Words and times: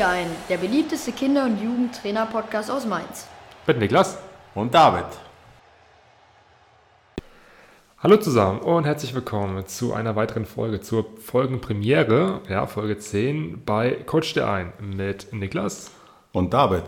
Dir 0.00 0.08
ein, 0.08 0.28
der 0.48 0.56
beliebteste 0.56 1.12
Kinder- 1.12 1.44
und 1.44 1.62
Jugendtrainer-Podcast 1.62 2.70
aus 2.70 2.86
Mainz. 2.86 3.26
Mit 3.66 3.78
Niklas 3.78 4.16
und 4.54 4.72
David. 4.72 5.04
Hallo 7.98 8.16
zusammen 8.16 8.60
und 8.60 8.86
herzlich 8.86 9.14
willkommen 9.14 9.66
zu 9.66 9.92
einer 9.92 10.16
weiteren 10.16 10.46
Folge, 10.46 10.80
zur 10.80 11.04
Folgenpremiere, 11.20 12.40
ja, 12.48 12.66
Folge 12.66 12.96
10 12.96 13.62
bei 13.66 13.90
Coach 14.06 14.32
dir 14.32 14.48
ein 14.48 14.72
mit 14.80 15.34
Niklas 15.34 15.90
und 16.32 16.54
David. 16.54 16.84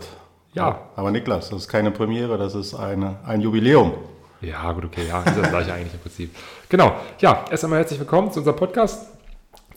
Ja. 0.53 0.89
Aber 0.95 1.11
Niklas, 1.11 1.51
das 1.51 1.59
ist 1.59 1.67
keine 1.67 1.91
Premiere, 1.91 2.39
das 2.39 2.55
ist 2.55 2.73
eine, 2.73 3.19
ein 3.27 3.41
Jubiläum. 3.41 3.93
Ja, 4.41 4.71
gut, 4.71 4.85
okay, 4.85 5.05
ja, 5.07 5.21
ist 5.21 5.37
das 5.37 5.49
gleiche 5.49 5.71
eigentlich 5.75 5.93
im 5.93 5.99
Prinzip. 5.99 6.35
Genau, 6.67 6.95
ja, 7.19 7.45
erst 7.51 7.63
einmal 7.63 7.77
herzlich 7.77 7.99
willkommen 7.99 8.31
zu 8.31 8.39
unserem 8.39 8.57
Podcast 8.57 9.05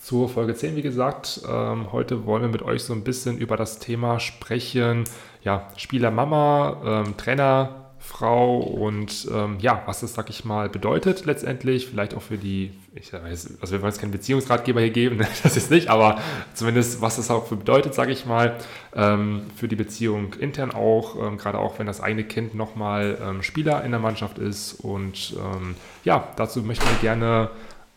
zur 0.07 0.29
Folge 0.29 0.55
10, 0.55 0.77
wie 0.77 0.81
gesagt. 0.81 1.41
Ähm, 1.45 1.91
heute 1.91 2.25
wollen 2.25 2.41
wir 2.41 2.47
mit 2.47 2.61
euch 2.61 2.81
so 2.81 2.93
ein 2.93 3.03
bisschen 3.03 3.37
über 3.37 3.57
das 3.57 3.79
Thema 3.79 4.21
sprechen. 4.21 5.03
Ja, 5.43 5.67
Spieler 5.75 6.11
Mama, 6.11 7.03
ähm, 7.05 7.17
Trainer, 7.17 7.87
Frau 7.99 8.59
und 8.59 9.27
ähm, 9.33 9.57
ja, 9.59 9.83
was 9.85 9.99
das, 9.99 10.13
sag 10.13 10.29
ich 10.29 10.45
mal, 10.45 10.69
bedeutet 10.69 11.25
letztendlich, 11.25 11.87
vielleicht 11.87 12.15
auch 12.15 12.21
für 12.21 12.37
die, 12.37 12.71
ich 12.95 13.11
weiß, 13.11 13.57
also 13.59 13.73
wir 13.73 13.81
wollen 13.81 13.91
jetzt 13.91 13.99
keinen 13.99 14.11
Beziehungsratgeber 14.11 14.79
hier 14.79 14.91
geben, 14.91 15.17
das 15.43 15.57
ist 15.57 15.71
nicht, 15.71 15.89
aber 15.89 16.21
zumindest, 16.53 17.01
was 17.01 17.17
das 17.17 17.29
auch 17.29 17.45
für 17.45 17.57
bedeutet, 17.57 17.93
sage 17.93 18.13
ich 18.13 18.25
mal, 18.25 18.55
ähm, 18.95 19.41
für 19.57 19.67
die 19.67 19.75
Beziehung 19.75 20.35
intern 20.35 20.71
auch, 20.71 21.17
ähm, 21.21 21.35
gerade 21.35 21.59
auch, 21.59 21.79
wenn 21.79 21.85
das 21.85 21.99
eigene 21.99 22.23
Kind 22.23 22.55
nochmal 22.55 23.17
ähm, 23.21 23.43
Spieler 23.43 23.83
in 23.83 23.91
der 23.91 23.99
Mannschaft 23.99 24.37
ist 24.37 24.71
und 24.75 25.35
ähm, 25.35 25.75
ja, 26.05 26.29
dazu 26.37 26.61
möchten 26.61 26.85
wir 26.85 26.97
gerne 27.01 27.49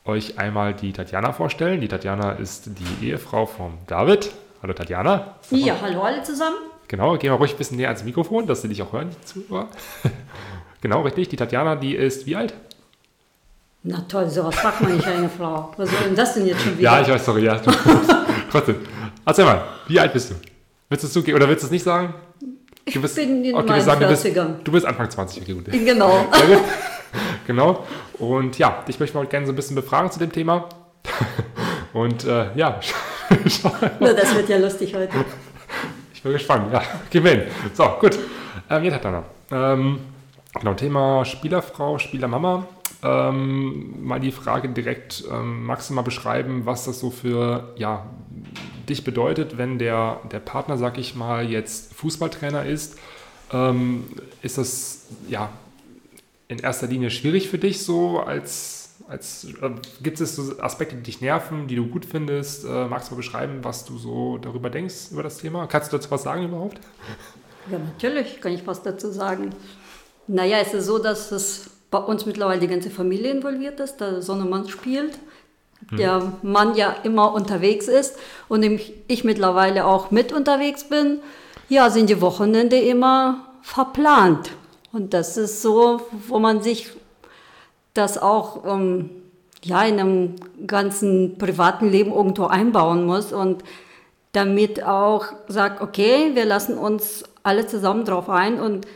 euch 0.05 0.39
einmal 0.39 0.75
die 0.75 0.93
Tatjana 0.93 1.33
vorstellen. 1.33 1.81
Die 1.81 1.89
Tatjana 1.89 2.33
ist 2.33 2.71
die 2.79 3.07
Ehefrau 3.07 3.47
von 3.47 3.73
David. 3.87 4.31
Hallo 4.63 4.73
Tatjana. 4.73 5.37
Ja, 5.51 5.77
hallo 5.81 6.03
alle 6.03 6.23
zusammen. 6.23 6.57
Genau, 6.89 7.17
gehen 7.17 7.31
wir 7.31 7.37
ruhig 7.37 7.53
ein 7.53 7.57
bisschen 7.57 7.77
näher 7.77 7.89
ans 7.89 8.05
Mikrofon, 8.05 8.47
dass 8.47 8.63
sie 8.63 8.69
dich 8.69 8.83
auch 8.83 8.93
hören, 8.93 9.11
die 9.11 9.25
Zuhörer. 9.25 9.69
genau, 10.81 11.03
richtig. 11.03 11.29
Die 11.29 11.37
Tatjana, 11.37 11.77
die 11.77 11.95
ist 11.95 12.27
wie 12.27 12.37
alt? 12.37 12.55
Na 13.83 14.01
toll, 14.09 14.29
sowas 14.29 14.57
fragt 14.57 14.83
man 14.83 14.97
nicht 14.97 15.07
eine 15.07 15.29
Frau. 15.29 15.73
Was 15.77 15.91
soll 15.91 16.01
denn 16.05 16.17
das 16.17 16.35
denn 16.35 16.47
jetzt 16.47 16.63
schon 16.63 16.77
wieder? 16.77 16.83
Ja, 16.83 17.01
ich 17.01 17.09
weiß, 17.09 17.25
sorry, 17.25 17.45
ja. 17.45 17.61
Trotzdem. 18.51 18.77
Erzähl 19.25 19.45
mal, 19.45 19.63
wie 19.87 19.99
alt 19.99 20.13
bist 20.13 20.31
du? 20.31 20.35
Willst 20.89 21.05
du 21.05 21.07
es 21.07 21.13
zugeben 21.13 21.37
oder 21.37 21.49
willst 21.49 21.63
du 21.63 21.67
es 21.67 21.71
nicht 21.71 21.85
sagen? 21.85 22.13
Du 22.41 22.47
ich 22.85 23.01
bist, 23.01 23.15
bin 23.15 23.45
in 23.45 23.55
okay, 23.55 23.69
meinen 23.69 23.81
sagen, 23.83 24.05
40ern. 24.05 24.35
Du 24.35 24.35
bist, 24.35 24.67
du 24.67 24.73
bist 24.73 24.87
Anfang 24.87 25.09
20, 25.09 25.43
okay, 25.43 25.53
gut. 25.53 25.65
Genau. 25.71 26.27
Genau. 27.51 27.85
Und 28.21 28.59
ja, 28.59 28.85
dich 28.87 29.01
möchte 29.01 29.11
ich 29.11 29.15
mal 29.15 29.27
gerne 29.27 29.45
so 29.45 29.51
ein 29.51 29.57
bisschen 29.57 29.75
befragen 29.75 30.09
zu 30.09 30.21
dem 30.21 30.31
Thema. 30.31 30.69
Und 31.93 32.23
äh, 32.23 32.47
ja, 32.55 32.79
Na, 33.99 34.13
das 34.13 34.37
wird 34.37 34.49
ja 34.49 34.57
lustig 34.59 34.95
heute. 34.95 35.13
Ich 36.15 36.23
bin 36.23 36.31
gespannt. 36.31 36.73
Ja, 36.73 36.81
gewinn. 37.11 37.43
So, 37.75 37.89
gut. 37.99 38.17
Ähm, 38.71 38.85
jetzt 38.85 39.05
hat 39.05 39.13
noch. 39.13 39.25
Ähm, 39.51 39.99
genau, 40.61 40.75
Thema 40.75 41.25
Spielerfrau, 41.25 41.99
Spielermama. 41.99 42.69
Ähm, 43.03 43.97
mal 44.01 44.21
die 44.21 44.31
Frage 44.31 44.69
direkt, 44.69 45.25
ähm, 45.29 45.65
magst 45.65 45.91
du 45.91 45.95
mal 45.95 46.03
beschreiben, 46.03 46.67
was 46.67 46.85
das 46.85 47.01
so 47.01 47.11
für 47.11 47.75
ja, 47.75 48.07
dich 48.89 49.03
bedeutet, 49.03 49.59
wenn 49.59 49.81
der, 49.81 50.21
der 50.31 50.39
Partner, 50.39 50.79
sag 50.79 50.99
ich 50.99 51.17
mal, 51.17 51.51
jetzt 51.51 51.95
Fußballtrainer 51.95 52.65
ist? 52.65 52.97
Ähm, 53.53 54.05
ist 54.41 54.57
das 54.57 55.09
ja 55.27 55.51
in 56.51 56.59
erster 56.59 56.89
Linie 56.89 57.11
schwierig 57.11 57.49
für 57.49 57.59
dich 57.59 57.83
so 57.83 58.19
als 58.19 58.81
als, 59.09 59.45
äh, 59.45 59.71
gibt 60.03 60.21
es 60.21 60.37
so 60.37 60.61
Aspekte, 60.61 60.95
die 60.95 61.03
dich 61.03 61.21
nerven, 61.21 61.67
die 61.67 61.75
du 61.75 61.87
gut 61.87 62.05
findest? 62.05 62.65
Äh, 62.65 62.87
magst 62.87 63.09
du 63.09 63.15
mal 63.15 63.17
beschreiben, 63.17 63.59
was 63.63 63.85
du 63.85 63.99
so 63.99 64.39
darüber 64.39 64.71
denkst, 64.71 65.11
über 65.11 65.23
das 65.23 65.39
Thema? 65.39 65.67
Kannst 65.67 65.93
du 65.93 65.97
dazu 65.97 66.11
was 66.11 66.23
sagen 66.23 66.45
überhaupt? 66.45 66.79
Ja, 67.71 67.79
natürlich 67.79 68.41
kann 68.41 68.53
ich 68.53 68.67
was 68.67 68.83
dazu 68.83 69.11
sagen. 69.11 69.51
Naja, 70.27 70.59
es 70.61 70.75
ist 70.75 70.87
so, 70.87 70.99
dass 70.99 71.33
es 71.33 71.71
bei 71.91 71.99
uns 71.99 72.25
mittlerweile 72.27 72.61
die 72.61 72.69
ganze 72.69 72.91
Familie 72.91 73.33
involviert 73.33 73.81
ist. 73.81 73.97
Der 73.97 74.23
Sonnemann 74.23 74.69
spielt, 74.69 75.19
hm. 75.89 75.99
der 75.99 76.33
Mann 76.43 76.77
ja 76.77 76.95
immer 77.03 77.33
unterwegs 77.33 77.89
ist 77.89 78.17
und 78.49 78.63
ich 78.63 79.25
mittlerweile 79.25 79.87
auch 79.87 80.11
mit 80.11 80.33
unterwegs 80.33 80.85
bin. 80.85 81.19
Ja, 81.69 81.91
sind 81.91 82.11
die 82.11 82.21
Wochenende 82.21 82.79
immer 82.79 83.47
verplant. 83.63 84.51
Und 84.93 85.15
das 85.15 85.37
ist 85.37 85.63
so, 85.63 86.01
wo 86.29 86.39
man 86.39 86.63
sich 86.63 86.91
das 87.95 88.19
auch 88.19 88.65
ähm, 88.67 89.11
ja, 89.63 89.83
in 89.85 90.01
einem 90.01 90.37
ganzen 90.67 91.39
privaten 91.39 91.89
Leben 91.89 92.13
irgendwo 92.13 92.47
einbauen 92.47 93.05
muss 93.05 93.33
und 93.33 93.63
damit 94.33 94.83
auch 94.83 95.27
sagt, 95.49 95.81
okay, 95.81 96.31
wir 96.35 96.45
lassen 96.45 96.79
uns 96.79 97.25
alle 97.43 97.67
zusammen 97.67 98.05
drauf 98.05 98.29
ein 98.29 98.61
und 98.61 98.87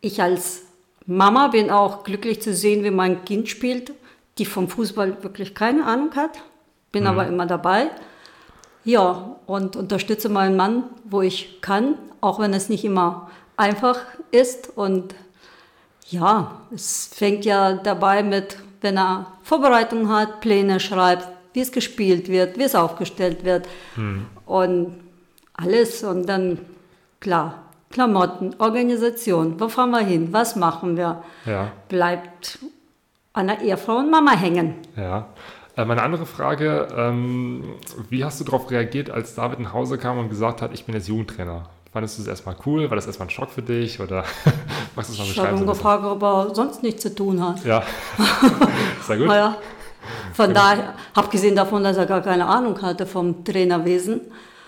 ich 0.00 0.22
als 0.22 0.62
Mama 1.06 1.48
bin 1.48 1.70
auch 1.70 2.04
glücklich 2.04 2.40
zu 2.40 2.54
sehen, 2.54 2.84
wie 2.84 2.90
mein 2.90 3.24
Kind 3.24 3.48
spielt, 3.48 3.92
die 4.38 4.46
vom 4.46 4.68
Fußball 4.68 5.22
wirklich 5.22 5.54
keine 5.54 5.84
Ahnung 5.84 6.14
hat, 6.14 6.42
bin 6.92 7.02
mhm. 7.02 7.10
aber 7.10 7.26
immer 7.26 7.46
dabei. 7.46 7.90
Ja, 8.84 9.36
und 9.46 9.76
unterstütze 9.76 10.28
meinen 10.28 10.56
Mann, 10.56 10.84
wo 11.04 11.22
ich 11.22 11.60
kann, 11.60 11.96
auch 12.20 12.38
wenn 12.38 12.52
es 12.52 12.68
nicht 12.68 12.84
immer 12.84 13.30
einfach 13.56 13.98
ist 14.30 14.76
und 14.76 15.14
ja, 16.10 16.60
es 16.74 17.10
fängt 17.12 17.44
ja 17.44 17.74
dabei 17.74 18.22
mit, 18.22 18.58
wenn 18.80 18.98
er 18.98 19.32
Vorbereitung 19.42 20.08
hat, 20.08 20.40
Pläne 20.40 20.80
schreibt, 20.80 21.28
wie 21.52 21.60
es 21.60 21.72
gespielt 21.72 22.28
wird, 22.28 22.58
wie 22.58 22.64
es 22.64 22.74
aufgestellt 22.74 23.44
wird 23.44 23.68
hm. 23.94 24.26
und 24.46 25.00
alles 25.54 26.02
und 26.02 26.28
dann 26.28 26.58
klar, 27.20 27.62
Klamotten, 27.90 28.54
Organisation, 28.58 29.58
wo 29.60 29.68
fahren 29.68 29.90
wir 29.90 30.00
hin, 30.00 30.28
was 30.32 30.56
machen 30.56 30.96
wir, 30.96 31.22
ja. 31.46 31.70
bleibt 31.88 32.58
an 33.32 33.46
der 33.46 33.60
Ehefrau 33.60 33.98
und 33.98 34.10
Mama 34.10 34.32
hängen. 34.32 34.74
Ja. 34.96 35.28
Äh, 35.76 35.84
meine 35.84 36.02
andere 36.02 36.26
Frage, 36.26 36.88
ähm, 36.96 37.74
wie 38.08 38.24
hast 38.24 38.40
du 38.40 38.44
darauf 38.44 38.70
reagiert, 38.70 39.10
als 39.10 39.34
David 39.34 39.60
nach 39.60 39.72
Hause 39.72 39.98
kam 39.98 40.18
und 40.18 40.28
gesagt 40.28 40.62
hat, 40.62 40.72
ich 40.72 40.84
bin 40.86 40.94
jetzt 40.94 41.08
Jugendtrainer? 41.08 41.68
Fandest 41.92 42.18
du 42.18 42.22
es 42.22 42.28
erstmal 42.28 42.56
cool? 42.66 42.90
War 42.90 42.96
das 42.96 43.06
erstmal 43.06 43.28
ein 43.28 43.30
Schock 43.30 43.50
für 43.50 43.62
dich? 43.62 44.00
Oder 44.00 44.24
magst 44.96 45.10
du 45.10 45.12
es 45.14 45.18
mal 45.18 45.26
beschreiben? 45.26 45.48
Ich 45.48 45.52
habe 45.52 45.60
ihn 45.60 45.66
gefragt, 45.66 46.04
ob 46.04 46.22
er 46.22 46.54
sonst 46.54 46.82
nichts 46.82 47.02
zu 47.02 47.14
tun 47.14 47.42
hat. 47.44 47.64
Ja. 47.64 47.82
Sehr 49.06 49.18
gut. 49.18 49.26
naja, 49.26 49.56
von 50.32 50.48
genau. 50.48 50.60
daher, 50.60 50.94
abgesehen 51.14 51.56
davon, 51.56 51.84
dass 51.84 51.96
er 51.96 52.06
gar 52.06 52.20
keine 52.20 52.46
Ahnung 52.46 52.80
hatte 52.82 53.06
vom 53.06 53.44
Trainerwesen. 53.44 54.20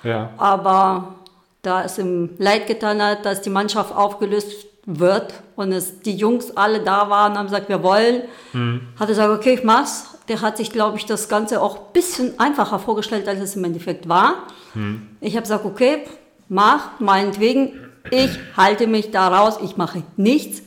Ja. 0.03 0.31
Aber 0.37 1.17
da 1.63 1.85
es 1.85 1.99
ihm 1.99 2.31
leid 2.39 2.67
getan 2.67 3.03
hat, 3.03 3.25
dass 3.25 3.43
die 3.43 3.51
Mannschaft 3.51 3.95
aufgelöst 3.95 4.67
wird 4.87 5.35
und 5.57 5.73
es 5.73 6.01
die 6.01 6.15
Jungs 6.15 6.57
alle 6.57 6.81
da 6.81 7.11
waren, 7.11 7.37
haben 7.37 7.47
gesagt, 7.47 7.69
wir 7.69 7.83
wollen, 7.83 8.23
mhm. 8.53 8.83
hat 8.95 9.09
er 9.09 9.15
gesagt, 9.15 9.31
okay, 9.31 9.55
ich 9.55 9.65
mach's. 9.65 10.13
Der 10.29 10.41
hat 10.43 10.57
sich, 10.57 10.73
glaube 10.73 10.97
ich, 10.97 11.07
das 11.07 11.29
Ganze 11.29 11.61
auch 11.61 11.77
ein 11.77 11.93
bisschen 11.93 12.39
einfacher 12.39 12.79
vorgestellt, 12.79 13.29
als 13.29 13.41
es 13.41 13.57
im 13.57 13.65
Endeffekt 13.65 14.09
war. 14.09 14.35
Mhm. 14.75 15.09
Ich 15.21 15.35
habe 15.35 15.43
gesagt, 15.43 15.65
okay, 15.65 16.05
mach, 16.49 16.99
meinetwegen, 17.01 17.73
ich 18.11 18.31
halte 18.57 18.87
mich 18.87 19.11
da 19.11 19.29
raus, 19.29 19.59
ich 19.63 19.77
mache 19.77 20.03
nichts. 20.17 20.63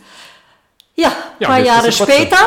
Ja, 0.96 1.12
ja 1.40 1.48
ein 1.48 1.54
paar 1.54 1.60
Jahre 1.60 1.92
später 1.92 2.38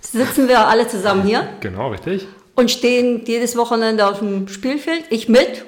sitzen 0.00 0.48
wir 0.48 0.66
alle 0.66 0.88
zusammen 0.88 1.22
hier. 1.22 1.48
Genau, 1.60 1.88
richtig. 1.88 2.26
Und 2.54 2.70
stehen 2.70 3.24
jedes 3.26 3.56
Wochenende 3.56 4.06
auf 4.06 4.20
dem 4.20 4.48
Spielfeld, 4.48 5.04
ich 5.10 5.28
mit. 5.28 5.64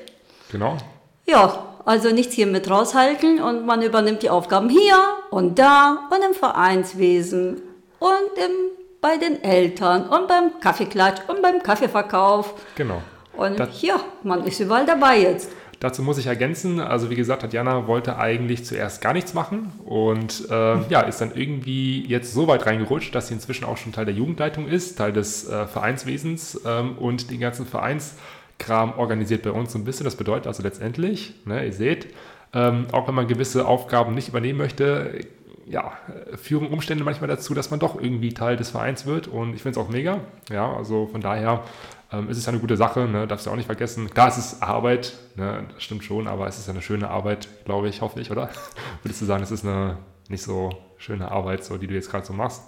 Genau. 0.50 0.78
Ja, 1.26 1.66
also 1.84 2.10
nichts 2.10 2.34
hier 2.34 2.46
mit 2.46 2.70
raushalten 2.70 3.40
und 3.40 3.66
man 3.66 3.82
übernimmt 3.82 4.22
die 4.22 4.30
Aufgaben 4.30 4.68
hier 4.68 4.96
und 5.30 5.58
da 5.58 6.08
und 6.10 6.24
im 6.24 6.34
Vereinswesen 6.34 7.62
und 7.98 8.10
im, 8.36 8.52
bei 9.00 9.16
den 9.16 9.42
Eltern 9.42 10.08
und 10.08 10.28
beim 10.28 10.60
Kaffeeklatsch 10.60 11.22
und 11.28 11.42
beim 11.42 11.62
Kaffeeverkauf. 11.62 12.54
Genau. 12.74 13.02
Und 13.36 13.58
das 13.60 13.82
ja, 13.82 14.00
man 14.22 14.44
ist 14.44 14.60
überall 14.60 14.84
dabei 14.84 15.20
jetzt. 15.20 15.50
Dazu 15.80 16.02
muss 16.02 16.18
ich 16.18 16.26
ergänzen, 16.26 16.80
also 16.80 17.08
wie 17.08 17.14
gesagt, 17.14 17.42
Tatjana 17.42 17.86
wollte 17.86 18.18
eigentlich 18.18 18.64
zuerst 18.64 19.00
gar 19.00 19.12
nichts 19.12 19.32
machen 19.32 19.72
und 19.84 20.50
äh, 20.50 20.88
ja, 20.88 21.02
ist 21.02 21.20
dann 21.20 21.32
irgendwie 21.32 22.04
jetzt 22.04 22.32
so 22.34 22.48
weit 22.48 22.66
reingerutscht, 22.66 23.14
dass 23.14 23.28
sie 23.28 23.34
inzwischen 23.34 23.64
auch 23.64 23.76
schon 23.76 23.92
Teil 23.92 24.04
der 24.04 24.14
Jugendleitung 24.14 24.66
ist, 24.66 24.98
Teil 24.98 25.12
des 25.12 25.48
äh, 25.48 25.66
Vereinswesens 25.66 26.60
ähm, 26.66 26.98
und 26.98 27.30
den 27.30 27.38
ganzen 27.38 27.64
Vereinskram 27.64 28.98
organisiert 28.98 29.44
bei 29.44 29.52
uns 29.52 29.72
so 29.72 29.78
ein 29.78 29.84
bisschen. 29.84 30.02
Das 30.02 30.16
bedeutet 30.16 30.48
also 30.48 30.64
letztendlich, 30.64 31.34
ne, 31.44 31.64
ihr 31.64 31.72
seht, 31.72 32.08
ähm, 32.52 32.86
auch 32.90 33.06
wenn 33.06 33.14
man 33.14 33.28
gewisse 33.28 33.64
Aufgaben 33.64 34.14
nicht 34.14 34.28
übernehmen 34.28 34.58
möchte, 34.58 35.20
ja, 35.64 35.92
führen 36.34 36.68
Umstände 36.68 37.04
manchmal 37.04 37.28
dazu, 37.28 37.54
dass 37.54 37.70
man 37.70 37.78
doch 37.78 38.00
irgendwie 38.00 38.32
Teil 38.32 38.56
des 38.56 38.70
Vereins 38.70 39.06
wird 39.06 39.28
und 39.28 39.54
ich 39.54 39.62
finde 39.62 39.78
es 39.78 39.86
auch 39.86 39.90
mega. 39.90 40.20
Ja, 40.50 40.72
also 40.74 41.06
von 41.06 41.20
daher 41.20 41.62
ähm, 42.10 42.28
es 42.30 42.38
ist 42.38 42.46
ja 42.46 42.52
eine 42.52 42.60
gute 42.60 42.76
Sache, 42.76 43.00
ne? 43.00 43.26
darfst 43.26 43.46
du 43.46 43.50
auch 43.50 43.56
nicht 43.56 43.66
vergessen. 43.66 44.08
Klar, 44.10 44.28
es 44.28 44.38
ist 44.38 44.62
Arbeit, 44.62 45.14
ne? 45.36 45.66
das 45.72 45.82
stimmt 45.82 46.04
schon, 46.04 46.26
aber 46.26 46.46
es 46.46 46.58
ist 46.58 46.66
ja 46.66 46.72
eine 46.72 46.82
schöne 46.82 47.10
Arbeit, 47.10 47.48
glaube 47.64 47.88
ich, 47.88 48.00
hoffe 48.00 48.20
ich, 48.20 48.30
oder? 48.30 48.48
Würdest 49.02 49.20
du 49.20 49.26
sagen, 49.26 49.42
es 49.42 49.50
ist 49.50 49.64
eine 49.64 49.98
nicht 50.28 50.42
so 50.42 50.70
schöne 50.96 51.30
Arbeit, 51.30 51.64
so, 51.64 51.76
die 51.76 51.86
du 51.86 51.94
jetzt 51.94 52.10
gerade 52.10 52.24
so 52.24 52.32
machst? 52.32 52.64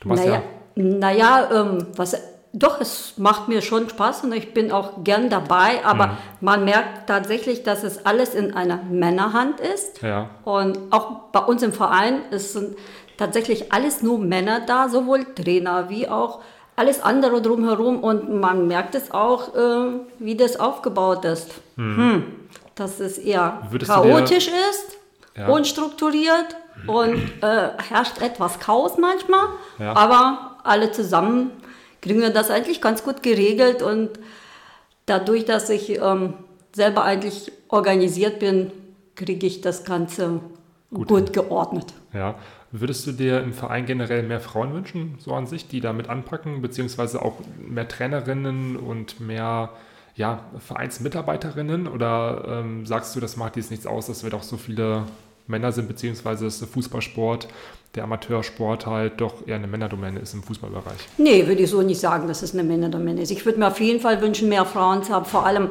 Du 0.00 0.08
machst 0.08 0.24
naja, 0.24 0.42
ja. 0.76 0.82
Naja, 0.82 1.50
ähm, 1.52 1.86
was 1.96 2.16
doch, 2.52 2.80
es 2.80 3.14
macht 3.16 3.48
mir 3.48 3.62
schon 3.62 3.88
Spaß 3.88 4.24
und 4.24 4.32
ich 4.32 4.52
bin 4.52 4.72
auch 4.72 5.04
gern 5.04 5.30
dabei, 5.30 5.84
aber 5.84 6.08
mhm. 6.08 6.16
man 6.40 6.64
merkt 6.64 7.06
tatsächlich, 7.06 7.62
dass 7.62 7.84
es 7.84 8.04
alles 8.06 8.34
in 8.34 8.54
einer 8.54 8.82
Männerhand 8.82 9.60
ist. 9.60 10.02
Ja. 10.02 10.30
Und 10.44 10.78
auch 10.90 11.30
bei 11.30 11.40
uns 11.40 11.62
im 11.62 11.72
Verein 11.72 12.22
ist 12.32 12.58
tatsächlich 13.16 13.72
alles 13.72 14.02
nur 14.02 14.18
Männer 14.18 14.62
da, 14.66 14.88
sowohl 14.88 15.32
Trainer 15.34 15.90
wie 15.90 16.08
auch 16.08 16.40
alles 16.80 17.02
andere 17.02 17.42
drumherum. 17.42 18.02
Und 18.02 18.40
man 18.40 18.66
merkt 18.66 18.94
es 18.94 19.10
auch, 19.10 19.54
äh, 19.54 19.92
wie 20.18 20.34
das 20.34 20.58
aufgebaut 20.58 21.24
ist. 21.24 21.50
Mhm. 21.76 21.96
Hm, 21.96 22.22
dass 22.74 22.98
es 23.00 23.18
eher 23.18 23.62
Würdest 23.70 23.90
chaotisch 23.90 24.48
ist, 24.48 24.96
ja. 25.36 25.48
unstrukturiert 25.48 26.56
und 26.86 27.18
äh, 27.42 27.68
herrscht 27.88 28.22
etwas 28.22 28.58
Chaos 28.58 28.96
manchmal, 28.96 29.48
ja. 29.78 29.94
aber 29.94 30.56
alle 30.64 30.90
zusammen 30.90 31.50
kriegen 32.00 32.20
wir 32.20 32.30
das 32.30 32.50
eigentlich 32.50 32.80
ganz 32.80 33.04
gut 33.04 33.22
geregelt 33.22 33.82
und 33.82 34.10
dadurch, 35.04 35.44
dass 35.44 35.68
ich 35.68 36.00
ähm, 36.00 36.34
selber 36.72 37.04
eigentlich 37.04 37.52
organisiert 37.68 38.38
bin, 38.38 38.72
kriege 39.14 39.46
ich 39.46 39.60
das 39.60 39.84
Ganze 39.84 40.40
gut, 40.90 41.08
gut 41.08 41.32
geordnet. 41.34 41.92
Ja. 42.14 42.36
Würdest 42.72 43.06
du 43.06 43.12
dir 43.12 43.42
im 43.42 43.52
Verein 43.52 43.84
generell 43.84 44.22
mehr 44.22 44.40
Frauen 44.40 44.72
wünschen, 44.72 45.16
so 45.18 45.32
an 45.34 45.46
sich, 45.46 45.66
die 45.66 45.80
damit 45.80 46.08
anpacken, 46.08 46.62
beziehungsweise 46.62 47.20
auch 47.20 47.34
mehr 47.58 47.88
Trainerinnen 47.88 48.76
und 48.76 49.18
mehr 49.18 49.70
ja, 50.14 50.44
Vereinsmitarbeiterinnen? 50.58 51.88
Oder 51.88 52.44
ähm, 52.46 52.86
sagst 52.86 53.16
du, 53.16 53.20
das 53.20 53.36
macht 53.36 53.56
jetzt 53.56 53.72
nichts 53.72 53.86
aus, 53.86 54.06
dass 54.06 54.22
wir 54.22 54.30
doch 54.30 54.44
so 54.44 54.56
viele 54.56 55.04
Männer 55.48 55.72
sind, 55.72 55.88
beziehungsweise 55.88 56.46
ist 56.46 56.60
der 56.60 56.68
Fußballsport, 56.68 57.48
der 57.96 58.04
Amateursport 58.04 58.86
halt 58.86 59.20
doch 59.20 59.46
eher 59.48 59.56
eine 59.56 59.66
Männerdomäne 59.66 60.20
ist 60.20 60.32
im 60.34 60.44
Fußballbereich. 60.44 61.08
Nee, 61.18 61.48
würde 61.48 61.62
ich 61.62 61.70
so 61.70 61.82
nicht 61.82 62.00
sagen, 62.00 62.28
dass 62.28 62.42
es 62.42 62.54
eine 62.54 62.62
Männerdomäne 62.62 63.20
ist. 63.20 63.32
Ich 63.32 63.44
würde 63.44 63.58
mir 63.58 63.66
auf 63.66 63.80
jeden 63.80 64.00
Fall 64.00 64.22
wünschen, 64.22 64.48
mehr 64.48 64.64
Frauen 64.64 65.02
zu 65.02 65.12
haben, 65.12 65.24
vor 65.24 65.44
allem 65.44 65.70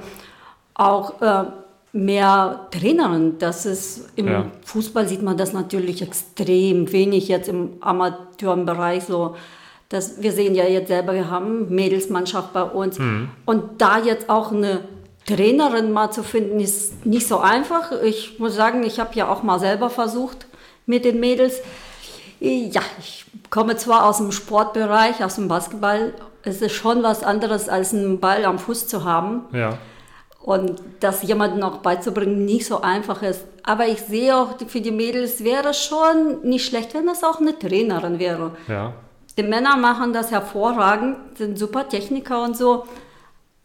auch 0.74 1.22
äh, 1.22 1.46
mehr 1.92 2.68
Trainerinnen. 2.72 3.40
Das 3.40 3.66
ist 3.66 4.10
im 4.16 4.28
ja. 4.28 4.46
Fußball 4.66 5.08
sieht 5.08 5.22
man 5.22 5.38
das 5.38 5.54
natürlich 5.54 6.02
extrem 6.02 6.92
wenig 6.92 7.28
jetzt 7.28 7.50
im 7.50 7.74
Amateurbereich 7.82 9.04
so. 9.04 9.36
Das, 9.90 10.22
wir 10.22 10.32
sehen 10.32 10.54
ja 10.54 10.66
jetzt 10.66 10.90
selber, 10.90 11.14
wir 11.14 11.32
haben 11.32 11.74
Mädelsmannschaft 11.74 12.54
bei 12.54 12.62
uns. 12.62 13.00
Mhm. 13.00 13.30
Und 13.46 13.82
da 13.82 13.98
jetzt 13.98 14.30
auch 14.30 14.52
eine 14.52 14.82
Trainerin 15.26 15.92
mal 15.92 16.12
zu 16.12 16.24
finden, 16.24 16.60
ist 16.60 17.06
nicht 17.06 17.28
so 17.28 17.40
einfach. 17.40 17.92
Ich 18.04 18.40
muss 18.40 18.56
sagen, 18.56 18.84
ich 18.84 19.00
habe 19.00 19.16
ja 19.16 19.28
auch 19.28 19.42
mal 19.42 19.60
selber 19.60 19.90
versucht 19.90 20.46
mit 20.86 21.06
den 21.06 21.20
Mädels. 21.20 21.60
Ja, 22.40 22.82
ich 23.00 23.26
komme 23.50 23.78
zwar 23.78 24.06
aus 24.06 24.18
dem 24.18 24.32
Sportbereich, 24.32 25.24
aus 25.24 25.36
dem 25.36 25.48
Basketball. 25.48 26.14
Es 26.44 26.62
ist 26.62 26.74
schon 26.74 27.04
was 27.04 27.24
anderes, 27.24 27.68
als 27.68 27.94
einen 27.94 28.20
Ball 28.20 28.46
am 28.46 28.60
Fuß 28.60 28.88
zu 28.88 29.04
haben. 29.04 29.42
Ja. 29.54 29.78
Und 30.42 30.82
das 31.00 31.22
jemandem 31.24 31.64
auch 31.64 31.78
beizubringen, 31.78 32.46
nicht 32.46 32.66
so 32.66 32.82
einfach 32.82 33.22
ist. 33.22 33.44
Aber 33.64 33.88
ich 33.88 34.02
sehe 34.02 34.36
auch, 34.36 34.56
für 34.68 34.82
die 34.82 34.92
Mädels 34.92 35.44
wäre 35.44 35.74
schon 35.74 36.42
nicht 36.44 36.66
schlecht, 36.66 36.94
wenn 36.94 37.06
das 37.06 37.24
auch 37.24 37.40
eine 37.40 37.58
Trainerin 37.58 38.20
wäre. 38.20 38.52
Ja. 38.68 38.94
Die 39.38 39.44
Männer 39.44 39.78
machen 39.78 40.14
das 40.14 40.32
hervorragend, 40.32 41.18
sind 41.38 41.60
super 41.60 41.88
Techniker 41.88 42.44
und 42.44 42.58
so. 42.58 42.86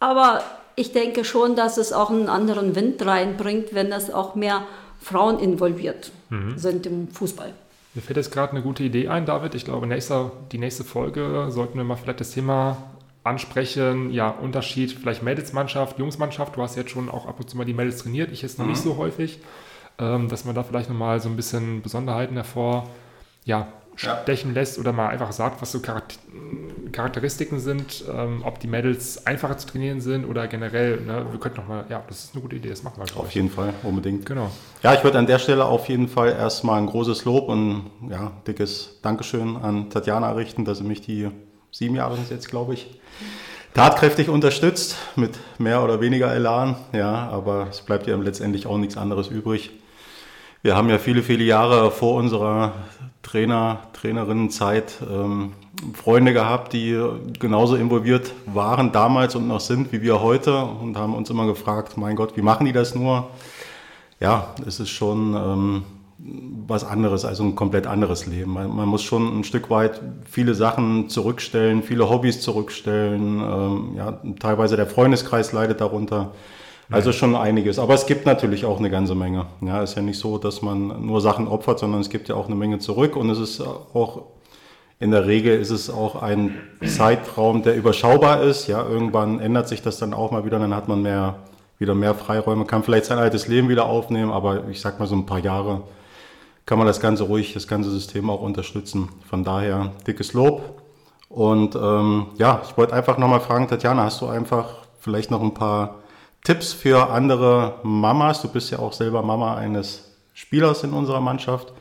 Aber 0.01 0.43
ich 0.77 0.93
denke 0.93 1.25
schon, 1.25 1.57
dass 1.57 1.79
es 1.79 1.93
auch 1.93 2.11
einen 2.11 2.29
anderen 2.29 2.75
Wind 2.75 3.05
reinbringt, 3.07 3.75
wenn 3.75 3.93
es 3.93 4.13
auch 4.13 4.35
mehr 4.35 4.63
Frauen 5.01 5.39
involviert 5.39 6.13
mhm. 6.31 6.59
sind 6.59 6.87
im 6.87 7.09
Fußball. 7.09 7.53
Mir 7.95 8.03
fällt 8.03 8.17
jetzt 8.17 8.33
gerade 8.33 8.53
eine 8.53 8.63
gute 8.63 8.83
Idee 8.83 9.09
ein, 9.09 9.25
David. 9.25 9.55
Ich 9.55 9.65
glaube, 9.65 9.87
nächster, 9.87 10.33
die 10.51 10.59
nächste 10.59 10.83
Folge 10.83 11.47
sollten 11.51 11.79
wir 11.79 11.85
mal 11.85 11.97
vielleicht 11.97 12.21
das 12.21 12.33
Thema 12.33 12.77
ansprechen. 13.25 14.11
Ja, 14.13 14.29
Unterschied, 14.29 14.93
vielleicht 14.93 15.23
Mädelsmannschaft, 15.23 15.99
Jungsmannschaft. 15.99 16.57
Du 16.57 16.63
hast 16.63 16.77
jetzt 16.77 16.91
schon 16.91 17.09
auch 17.09 17.27
ab 17.27 17.41
und 17.41 17.51
zu 17.51 17.57
mal 17.57 17.65
die 17.65 17.75
Mädels 17.75 17.99
trainiert. 17.99 18.31
Ich 18.31 18.43
jetzt 18.43 18.59
noch 18.59 18.67
mhm. 18.67 18.73
nicht 18.73 18.83
so 18.83 18.97
häufig. 18.97 19.41
Ähm, 19.99 20.29
dass 20.29 20.45
man 20.45 20.55
da 20.55 20.65
vielleicht 20.65 20.89
nochmal 20.89 21.21
so 21.21 21.29
ein 21.29 21.37
bisschen 21.37 21.81
Besonderheiten 21.81 22.35
hervor 22.35 22.89
ja, 23.45 23.69
stechen 23.97 24.51
ja. 24.51 24.61
lässt 24.61 24.79
oder 24.79 24.93
mal 24.93 25.09
einfach 25.09 25.31
sagt, 25.33 25.63
was 25.63 25.71
so 25.71 25.81
Charakteristiken 26.91 27.61
sind, 27.61 28.05
ähm, 28.13 28.43
ob 28.45 28.59
die 28.59 28.67
Mädels 28.67 29.27
einfacher 29.27 29.57
zu 29.57 29.69
trainieren 29.69 30.01
sind 30.01 30.25
oder 30.25 30.49
generell, 30.49 31.01
ne, 31.01 31.27
wir 31.31 31.39
könnten 31.39 31.59
nochmal, 31.61 31.85
ja, 31.89 32.03
das 32.09 32.25
ist 32.25 32.35
eine 32.35 32.43
gute 32.43 32.57
Idee, 32.57 32.71
das 32.71 32.83
machen 32.83 33.03
wir, 33.05 33.21
Auf 33.21 33.29
ich. 33.29 33.35
jeden 33.37 33.51
Fall, 33.51 33.73
unbedingt. 33.83 34.27
Genau. 34.27 34.51
Ja, 34.83 34.95
ich 34.95 35.05
würde 35.05 35.19
an 35.19 35.27
der 35.27 35.39
Stelle 35.39 35.65
auf 35.65 35.89
jeden 35.89 36.09
Fall 36.09 36.33
erstmal 36.33 36.81
ein 36.81 36.87
großes 36.87 37.25
Lob 37.25 37.49
und 37.49 37.91
ja, 38.11 38.33
dickes 38.47 38.99
Dankeschön 39.03 39.57
an 39.57 39.91
Tatjana 39.91 40.33
richten, 40.33 40.65
dass 40.65 40.79
sie 40.79 40.85
mich 40.85 41.01
die 41.01 41.31
sieben 41.75 41.97
Jahre 41.97 42.15
sind 42.15 42.31
jetzt, 42.31 42.49
glaube 42.49 42.75
ich, 42.75 42.87
tatkräftig 43.75 44.29
unterstützt, 44.29 44.97
mit 45.17 45.33
mehr 45.59 45.83
oder 45.83 46.01
weniger 46.01 46.33
Elan, 46.33 46.77
ja, 46.93 47.29
aber 47.29 47.67
es 47.69 47.81
bleibt 47.81 48.07
ja 48.07 48.15
letztendlich 48.17 48.67
auch 48.69 48.79
nichts 48.79 48.97
anderes 48.97 49.27
übrig. 49.27 49.73
Wir 50.63 50.77
haben 50.77 50.89
ja 50.89 50.99
viele, 50.99 51.25
viele 51.25 51.43
Jahre 51.43 51.91
vor 51.91 52.15
unserer 52.15 52.75
Trainer, 53.25 53.81
Trainerinnenzeit 53.93 54.99
ähm, 55.11 55.53
Freunde 55.95 56.33
gehabt, 56.33 56.75
die 56.75 56.97
genauso 57.41 57.75
involviert 57.75 58.33
waren 58.47 58.93
damals 58.93 59.35
und 59.35 59.49
noch 59.49 59.61
sind 59.61 59.91
wie 59.91 60.01
wir 60.01 60.21
heute 60.21 60.57
und 60.57 60.97
haben 60.97 61.13
uns 61.13 61.29
immer 61.29 61.47
gefragt, 61.47 61.97
mein 61.97 62.15
Gott, 62.15 62.37
wie 62.37 62.43
machen 62.43 62.67
die 62.67 62.73
das 62.73 62.95
nur? 62.95 63.31
Ja, 64.21 64.55
es 64.65 64.79
ist 64.79 64.91
schon 64.91 65.35
ähm, 65.35 65.85
was 66.67 66.85
anderes, 66.85 67.25
also 67.25 67.45
ein 67.45 67.55
komplett 67.55 67.87
anderes 67.87 68.27
Leben. 68.27 68.53
Man, 68.53 68.75
man, 68.75 68.89
muss 68.89 69.03
schon 69.03 69.41
ein 69.41 69.45
Stück 69.45 69.69
weit 69.69 70.01
viele 70.25 70.55
Sachen 70.55 71.11
zurückstellen, 71.11 71.83
viele 71.83 72.09
Hobbys 72.09 72.41
zurückstellen. 72.41 73.41
Ähm, 73.41 73.91
ja, 73.97 74.21
teilweise 74.41 74.77
der 74.77 74.87
Freundeskreis 74.87 75.53
leidet 75.53 75.83
darunter. 75.83 76.33
Also 76.91 77.13
schon 77.13 77.35
einiges. 77.35 77.79
Aber 77.79 77.95
es 77.95 78.07
gibt 78.07 78.27
natürlich 78.27 78.65
auch 78.65 78.79
eine 78.79 78.91
ganze 78.91 79.15
Menge. 79.15 79.47
Ja, 79.61 79.83
ist 79.83 79.97
ja 79.97 80.03
nicht 80.03 80.19
so, 80.19 80.39
dass 80.39 80.63
man 80.63 81.07
nur 81.07 81.21
Sachen 81.21 81.49
opfert, 81.49 81.79
sondern 81.79 82.01
es 82.01 82.11
gibt 82.11 82.29
ja 82.29 82.35
auch 82.35 82.47
eine 82.47 82.55
Menge 82.55 82.79
zurück. 82.79 83.17
Und 83.17 83.31
es 83.31 83.39
ist 83.39 83.61
auch, 83.61 84.23
in 85.01 85.11
der 85.11 85.27
Regel 85.27 85.59
ist 85.59 85.71
es 85.71 85.91
auch 85.91 86.23
ein 86.23 86.55
Zeitraum, 86.85 87.63
der 87.63 87.77
überschaubar 87.77 88.43
ist. 88.43 88.67
Ja, 88.67 88.87
irgendwann 88.87 89.41
ändert 89.41 89.69
sich 89.69 89.83
das 89.83 89.99
dann 89.99 90.15
auch 90.15 90.31
mal 90.31 90.45
wieder. 90.45 90.59
Dann 90.59 90.75
hat 90.75 90.89
man 90.89 91.03
mehr, 91.03 91.37
wieder 91.79 91.95
mehr 91.95 92.15
Freiräume, 92.15 92.65
kann 92.65 92.83
vielleicht 92.83 93.07
sein 93.07 93.19
altes 93.19 93.49
Leben 93.49 93.69
wieder 93.69 93.87
aufnehmen. 93.87 94.31
Aber 94.31 94.69
ich 94.69 94.81
sag 94.81 94.99
mal 95.01 95.07
so 95.07 95.17
ein 95.17 95.27
paar 95.27 95.41
Jahre 95.41 95.83
kann 96.67 96.79
man 96.79 96.87
das 96.87 97.01
Ganze 97.01 97.25
ruhig, 97.25 97.53
das 97.53 97.69
ganze 97.69 97.91
System 97.91 98.31
auch 98.31 98.41
unterstützen. 98.41 99.09
Von 99.29 99.45
daher 99.45 99.93
dickes 100.07 100.33
Lob. 100.33 100.83
Und 101.29 101.75
ähm, 101.75 102.27
ja, 102.37 102.63
ich 102.65 102.77
wollte 102.77 102.95
einfach 102.95 103.19
nochmal 103.19 103.41
fragen, 103.41 103.69
Tatjana, 103.69 104.05
hast 104.05 104.21
du 104.21 104.27
einfach 104.27 104.77
vielleicht 105.01 105.31
noch 105.31 105.43
ein 105.43 105.55
paar 105.55 105.97
Tipps 106.45 106.73
für 106.73 107.11
andere 107.11 107.81
Mamas? 107.83 108.41
Du 108.43 108.49
bist 108.49 108.71
ja 108.71 108.79
auch 108.79 108.93
selber 108.93 109.23
Mama 109.23 109.57
eines 109.57 110.13
Spielers 110.33 110.85
in 110.85 110.93
unserer 110.93 111.21
Mannschaft. 111.21 111.73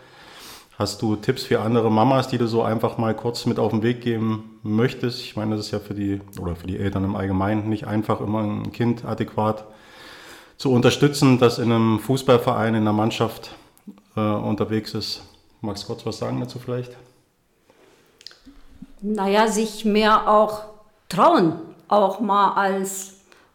Hast 0.79 1.01
du 1.01 1.15
Tipps 1.15 1.43
für 1.43 1.61
andere 1.61 1.91
Mamas, 1.91 2.27
die 2.27 2.39
du 2.39 2.47
so 2.47 2.63
einfach 2.63 2.97
mal 2.97 3.13
kurz 3.15 3.45
mit 3.45 3.59
auf 3.59 3.71
den 3.71 3.83
Weg 3.83 4.01
geben 4.01 4.59
möchtest? 4.63 5.21
Ich 5.21 5.35
meine, 5.35 5.55
das 5.55 5.67
ist 5.67 5.71
ja 5.71 5.79
für 5.79 5.93
die 5.93 6.19
oder 6.41 6.55
für 6.55 6.65
die 6.65 6.79
Eltern 6.79 7.03
im 7.03 7.15
Allgemeinen 7.15 7.69
nicht 7.69 7.85
einfach, 7.85 8.21
immer 8.21 8.41
ein 8.41 8.71
Kind 8.71 9.05
adäquat 9.05 9.65
zu 10.57 10.71
unterstützen, 10.71 11.37
das 11.37 11.59
in 11.59 11.71
einem 11.71 11.99
Fußballverein, 11.99 12.73
in 12.73 12.81
einer 12.81 12.93
Mannschaft 12.93 13.55
äh, 14.15 14.22
unterwegs 14.22 14.93
ist. 14.93 15.22
Magst 15.62 15.84
du 15.84 15.88
kurz 15.88 16.05
was 16.05 16.17
sagen 16.17 16.39
dazu 16.39 16.60
vielleicht? 16.60 16.91
Naja, 19.01 19.48
sich 19.48 19.86
mehr 19.86 20.29
auch 20.29 20.63
trauen, 21.10 21.60
auch 21.88 22.20
mal 22.20 22.53
als 22.53 23.13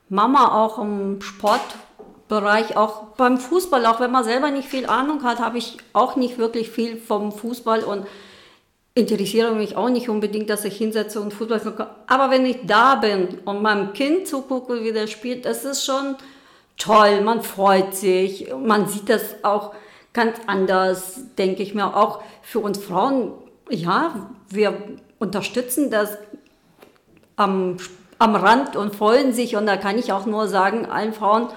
Mama 0.09 0.65
auch 0.65 0.79
im 0.79 1.21
Sportbereich, 1.21 2.77
auch 2.77 3.15
beim 3.17 3.39
Fußball, 3.39 3.85
auch 3.87 4.01
wenn 4.01 4.11
man 4.11 4.25
selber 4.25 4.51
nicht 4.51 4.69
viel 4.69 4.87
Ahnung 4.87 5.23
hat, 5.23 5.39
habe 5.39 5.59
ich 5.59 5.79
auch 5.93 6.17
nicht 6.17 6.39
wirklich 6.39 6.71
viel 6.71 6.97
vom 6.97 7.33
Fußball 7.33 7.85
und 7.85 8.07
interessiere 8.95 9.55
mich 9.55 9.77
auch 9.77 9.91
nicht 9.91 10.09
unbedingt, 10.09 10.51
dass 10.51 10.65
ich 10.65 10.77
hinsetze 10.77 11.21
und 11.21 11.33
Fußball. 11.33 11.61
Aber 12.07 12.31
wenn 12.31 12.45
ich 12.45 12.59
da 12.65 12.97
bin 12.97 13.39
und 13.45 13.63
meinem 13.63 13.93
Kind 13.93 14.27
zugucke, 14.27 14.83
wie 14.83 14.93
der 14.93 15.07
spielt, 15.07 15.45
das 15.45 15.65
ist 15.65 15.85
schon 15.85 16.17
toll. 16.77 17.21
Man 17.21 17.43
freut 17.43 17.95
sich. 17.95 18.53
Man 18.55 18.89
sieht 18.89 19.09
das 19.09 19.45
auch 19.45 19.75
ganz 20.13 20.39
anders, 20.47 21.21
denke 21.37 21.63
ich 21.63 21.75
mir. 21.75 21.97
Auch 21.97 22.23
für 22.43 22.61
uns 22.61 22.79
Frauen, 22.79 23.33
ja, 23.71 24.29
wir 24.49 24.75
unterstützen 25.19 25.91
das 25.91 26.19
am 27.37 27.77
am 28.19 28.35
Rand 28.35 28.77
und 28.77 28.95
freuen 28.95 29.33
sich. 29.33 29.57
Und 29.57 29.67
da 29.67 29.77
kann 29.77 29.99
ich 29.99 30.13
auch 30.13 30.27
nur 30.27 30.49
sagen, 30.49 30.87
allen 30.87 31.13
Frauen, 31.13 31.49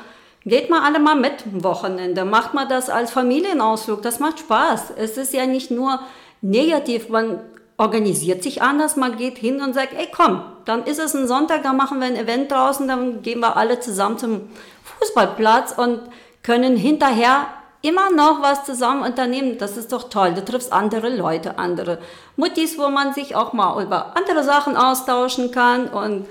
geht 0.46 0.70
mal 0.70 0.82
alle 0.84 1.00
mal 1.00 1.16
mit 1.16 1.46
am 1.52 1.64
Wochenende. 1.64 2.26
Macht 2.26 2.54
mal 2.54 2.68
das 2.68 2.90
als 2.90 3.12
Familienausflug. 3.12 4.02
Das 4.02 4.20
macht 4.20 4.40
Spaß. 4.40 4.94
Es 4.96 5.18
ist 5.18 5.34
ja 5.34 5.46
nicht 5.46 5.72
nur 5.72 6.00
negativ, 6.42 7.10
man 7.10 7.40
organisiert 7.78 8.44
sich 8.44 8.62
anders, 8.62 8.96
man 8.96 9.18
geht 9.18 9.40
hin 9.40 9.60
und 9.62 9.74
sagt, 9.74 9.94
ey 9.94 10.08
komm, 10.16 10.44
dann 10.66 10.84
ist 10.84 11.00
es 11.00 11.16
ein 11.16 11.28
Sonntag, 11.28 11.64
dann 11.64 11.78
machen 11.78 12.00
wir 12.00 12.06
ein 12.06 12.16
Event 12.16 12.52
draußen, 12.52 12.88
dann 12.88 13.24
gehen 13.24 13.40
wir 13.40 13.58
alle 13.58 13.80
zusammen 13.80 14.20
zum 14.20 14.42
Fußballplatz 14.84 15.76
und 15.78 16.00
können 16.44 16.76
hinterher 16.78 17.48
immer 17.82 18.12
noch 18.12 18.42
was 18.42 18.66
zusammen 18.66 19.04
unternehmen. 19.04 19.58
Das 19.58 19.78
ist 19.78 19.92
doch 19.92 20.10
toll. 20.10 20.34
Du 20.34 20.44
triffst 20.44 20.72
andere 20.72 21.10
Leute, 21.10 21.58
andere 21.58 22.00
Muttis, 22.36 22.78
wo 22.78 22.90
man 22.90 23.14
sich 23.14 23.36
auch 23.36 23.54
mal 23.54 23.84
über 23.84 24.16
andere 24.16 24.44
Sachen 24.44 24.78
austauschen 24.78 25.52
kann. 25.52 25.88
Und 25.88 26.28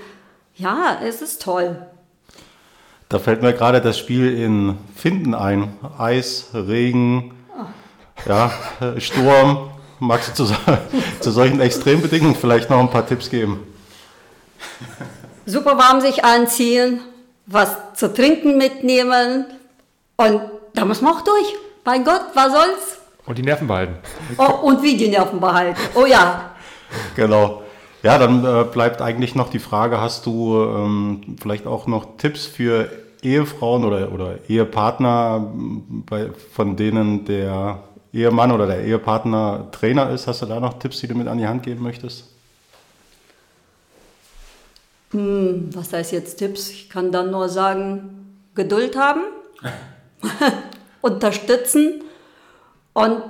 ja, 0.55 0.97
es 1.03 1.21
ist 1.21 1.41
toll. 1.41 1.75
Da 3.09 3.19
fällt 3.19 3.41
mir 3.41 3.53
gerade 3.53 3.81
das 3.81 3.97
Spiel 3.97 4.37
in 4.37 4.77
Finden 4.95 5.33
ein. 5.33 5.73
Eis, 5.97 6.47
Regen, 6.53 7.33
ja, 8.25 8.51
Sturm. 8.97 9.69
Magst 9.99 10.39
du 10.39 10.45
zu, 10.45 10.53
zu 11.19 11.31
solchen 11.31 11.59
Extrembedingungen 11.59 12.35
vielleicht 12.35 12.69
noch 12.69 12.79
ein 12.79 12.89
paar 12.89 13.05
Tipps 13.05 13.29
geben? 13.29 13.67
Super 15.45 15.77
warm 15.77 16.01
sich 16.01 16.23
anziehen, 16.23 17.01
was 17.45 17.75
zu 17.95 18.13
trinken 18.13 18.57
mitnehmen 18.57 19.45
und 20.17 20.41
da 20.73 20.85
muss 20.85 21.01
man 21.01 21.13
auch 21.13 21.21
durch. 21.21 21.55
Mein 21.83 22.03
Gott, 22.03 22.21
was 22.33 22.51
soll's? 22.51 22.97
Und 23.25 23.37
die 23.37 23.43
Nerven 23.43 23.67
behalten. 23.67 23.95
Oh, 24.37 24.67
und 24.67 24.81
wie 24.81 24.97
die 24.97 25.09
Nerven 25.09 25.39
behalten. 25.39 25.79
Oh 25.95 26.05
ja. 26.05 26.51
genau. 27.15 27.63
Ja, 28.03 28.17
dann 28.17 28.43
äh, 28.43 28.63
bleibt 28.63 29.01
eigentlich 29.01 29.35
noch 29.35 29.49
die 29.49 29.59
Frage, 29.59 30.01
hast 30.01 30.25
du 30.25 30.63
ähm, 30.63 31.37
vielleicht 31.39 31.67
auch 31.67 31.85
noch 31.85 32.17
Tipps 32.17 32.47
für 32.47 32.89
Ehefrauen 33.21 33.85
oder, 33.85 34.11
oder 34.11 34.39
Ehepartner, 34.47 35.53
bei, 36.07 36.31
von 36.53 36.75
denen 36.75 37.25
der 37.25 37.83
Ehemann 38.11 38.51
oder 38.51 38.65
der 38.65 38.83
Ehepartner 38.83 39.67
Trainer 39.71 40.09
ist? 40.09 40.25
Hast 40.25 40.41
du 40.41 40.47
da 40.47 40.59
noch 40.59 40.79
Tipps, 40.79 40.99
die 40.99 41.07
du 41.07 41.15
mit 41.15 41.27
an 41.27 41.37
die 41.37 41.47
Hand 41.47 41.63
geben 41.63 41.83
möchtest? 41.83 42.25
Hm, 45.11 45.69
was 45.73 45.93
heißt 45.93 46.11
jetzt 46.11 46.37
Tipps? 46.37 46.69
Ich 46.69 46.89
kann 46.89 47.11
dann 47.11 47.31
nur 47.31 47.49
sagen, 47.49 48.43
Geduld 48.55 48.97
haben, 48.97 49.21
unterstützen 51.01 52.03
und 52.93 53.23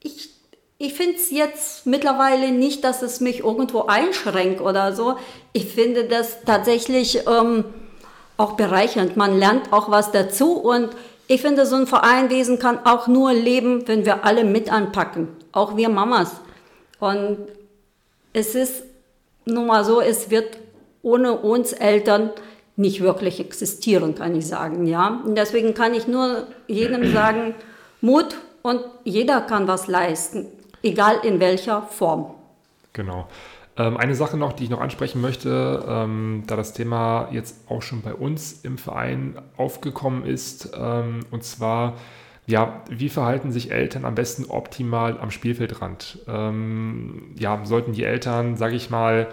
ich, 0.00 0.30
ich 0.78 0.94
finde 0.94 1.16
es 1.16 1.30
jetzt 1.30 1.86
mittlerweile 1.86 2.52
nicht, 2.52 2.84
dass 2.84 3.02
es 3.02 3.20
mich 3.20 3.40
irgendwo 3.40 3.82
einschränkt 3.86 4.60
oder 4.60 4.94
so. 4.94 5.16
Ich 5.52 5.66
finde 5.66 6.04
das 6.04 6.42
tatsächlich 6.44 7.26
ähm, 7.26 7.64
auch 8.36 8.52
bereichernd. 8.52 9.16
Man 9.16 9.38
lernt 9.38 9.72
auch 9.72 9.90
was 9.90 10.12
dazu 10.12 10.52
und 10.52 10.90
ich 11.28 11.42
finde, 11.42 11.66
so 11.66 11.74
ein 11.74 11.88
Vereinwesen 11.88 12.60
kann 12.60 12.86
auch 12.86 13.08
nur 13.08 13.32
leben, 13.32 13.88
wenn 13.88 14.04
wir 14.04 14.24
alle 14.24 14.44
mit 14.44 14.70
anpacken, 14.70 15.28
auch 15.50 15.76
wir 15.76 15.88
Mamas. 15.88 16.30
Und 17.00 17.38
es 18.32 18.54
ist 18.54 18.84
nun 19.44 19.66
mal 19.66 19.84
so, 19.84 20.00
es 20.00 20.30
wird 20.30 20.56
ohne 21.02 21.32
uns 21.32 21.72
Eltern 21.72 22.30
nicht 22.76 23.00
wirklich 23.00 23.40
existieren, 23.40 24.14
kann 24.14 24.36
ich 24.36 24.46
sagen. 24.46 24.86
Ja? 24.86 25.20
Und 25.24 25.36
deswegen 25.36 25.74
kann 25.74 25.94
ich 25.94 26.06
nur 26.06 26.46
jedem 26.66 27.12
sagen, 27.12 27.54
Mut 28.00 28.36
und 28.62 28.80
jeder 29.04 29.40
kann 29.40 29.66
was 29.66 29.86
leisten, 29.86 30.46
egal 30.82 31.20
in 31.22 31.40
welcher 31.40 31.82
Form. 31.82 32.34
Genau. 32.92 33.28
Ähm, 33.78 33.96
eine 33.96 34.14
Sache 34.14 34.36
noch, 34.36 34.52
die 34.52 34.64
ich 34.64 34.70
noch 34.70 34.80
ansprechen 34.80 35.20
möchte, 35.20 35.84
ähm, 35.86 36.44
da 36.46 36.56
das 36.56 36.72
Thema 36.72 37.28
jetzt 37.30 37.56
auch 37.68 37.82
schon 37.82 38.02
bei 38.02 38.14
uns 38.14 38.60
im 38.64 38.78
Verein 38.78 39.38
aufgekommen 39.56 40.24
ist, 40.24 40.70
ähm, 40.74 41.20
und 41.30 41.44
zwar, 41.44 41.94
ja, 42.46 42.82
wie 42.88 43.08
verhalten 43.08 43.52
sich 43.52 43.70
Eltern 43.70 44.04
am 44.04 44.14
besten 44.14 44.46
optimal 44.46 45.18
am 45.18 45.30
Spielfeldrand? 45.30 46.20
Ähm, 46.26 47.34
ja, 47.38 47.60
sollten 47.64 47.92
die 47.92 48.04
Eltern, 48.04 48.56
sage 48.56 48.76
ich 48.76 48.88
mal, 48.88 49.28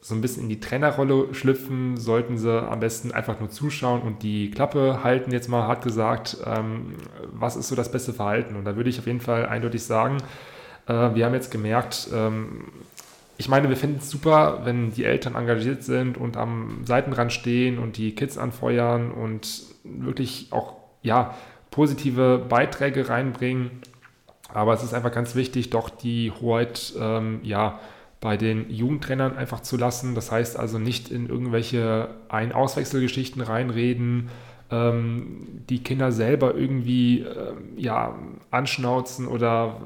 so 0.00 0.14
ein 0.14 0.20
bisschen 0.20 0.44
in 0.44 0.48
die 0.48 0.60
Trainerrolle 0.60 1.34
schlüpfen, 1.34 1.96
sollten 1.96 2.38
sie 2.38 2.62
am 2.62 2.80
besten 2.80 3.12
einfach 3.12 3.40
nur 3.40 3.50
zuschauen 3.50 4.02
und 4.02 4.22
die 4.22 4.50
Klappe 4.50 5.02
halten, 5.02 5.32
jetzt 5.32 5.48
mal 5.48 5.66
hart 5.66 5.82
gesagt, 5.82 6.36
ähm, 6.44 6.94
was 7.32 7.56
ist 7.56 7.68
so 7.68 7.74
das 7.74 7.90
beste 7.90 8.12
Verhalten? 8.12 8.56
Und 8.56 8.64
da 8.64 8.76
würde 8.76 8.90
ich 8.90 8.98
auf 8.98 9.06
jeden 9.06 9.20
Fall 9.20 9.46
eindeutig 9.46 9.82
sagen, 9.82 10.18
äh, 10.86 11.14
wir 11.14 11.24
haben 11.24 11.34
jetzt 11.34 11.50
gemerkt, 11.50 12.08
ähm, 12.14 12.64
ich 13.38 13.48
meine, 13.48 13.68
wir 13.68 13.76
finden 13.76 13.98
es 13.98 14.08
super, 14.08 14.60
wenn 14.64 14.92
die 14.92 15.04
Eltern 15.04 15.34
engagiert 15.34 15.82
sind 15.82 16.16
und 16.16 16.36
am 16.36 16.82
Seitenrand 16.84 17.32
stehen 17.32 17.78
und 17.78 17.98
die 17.98 18.14
Kids 18.14 18.38
anfeuern 18.38 19.10
und 19.10 19.64
wirklich 19.84 20.48
auch 20.52 20.76
ja, 21.02 21.34
positive 21.70 22.38
Beiträge 22.48 23.08
reinbringen. 23.08 23.70
Aber 24.48 24.72
es 24.72 24.82
ist 24.82 24.94
einfach 24.94 25.12
ganz 25.12 25.34
wichtig, 25.34 25.70
doch 25.70 25.90
die 25.90 26.30
Hoheit 26.30 26.94
ähm, 26.98 27.40
ja, 27.42 27.78
bei 28.20 28.36
den 28.36 28.70
Jugendtrainern 28.70 29.36
einfach 29.36 29.60
zu 29.60 29.76
lassen. 29.76 30.14
Das 30.14 30.32
heißt 30.32 30.58
also 30.58 30.78
nicht 30.78 31.10
in 31.10 31.28
irgendwelche 31.28 32.08
Ein-Auswechselgeschichten 32.28 33.42
reinreden, 33.42 34.30
ähm, 34.70 35.62
die 35.68 35.82
Kinder 35.82 36.12
selber 36.12 36.54
irgendwie 36.54 37.20
ähm, 37.20 37.76
ja, 37.76 38.16
anschnauzen 38.50 39.28
oder 39.28 39.80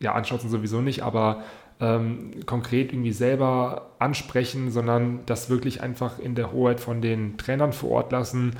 ja, 0.00 0.14
anschnauzen 0.14 0.50
sowieso 0.50 0.80
nicht, 0.80 1.02
aber 1.02 1.42
ähm, 1.80 2.30
konkret 2.46 2.92
irgendwie 2.92 3.12
selber 3.12 3.90
ansprechen, 3.98 4.70
sondern 4.70 5.20
das 5.26 5.50
wirklich 5.50 5.82
einfach 5.82 6.18
in 6.18 6.34
der 6.34 6.52
Hoheit 6.52 6.80
von 6.80 7.02
den 7.02 7.36
Trainern 7.36 7.72
vor 7.72 7.90
Ort 7.90 8.12
lassen, 8.12 8.52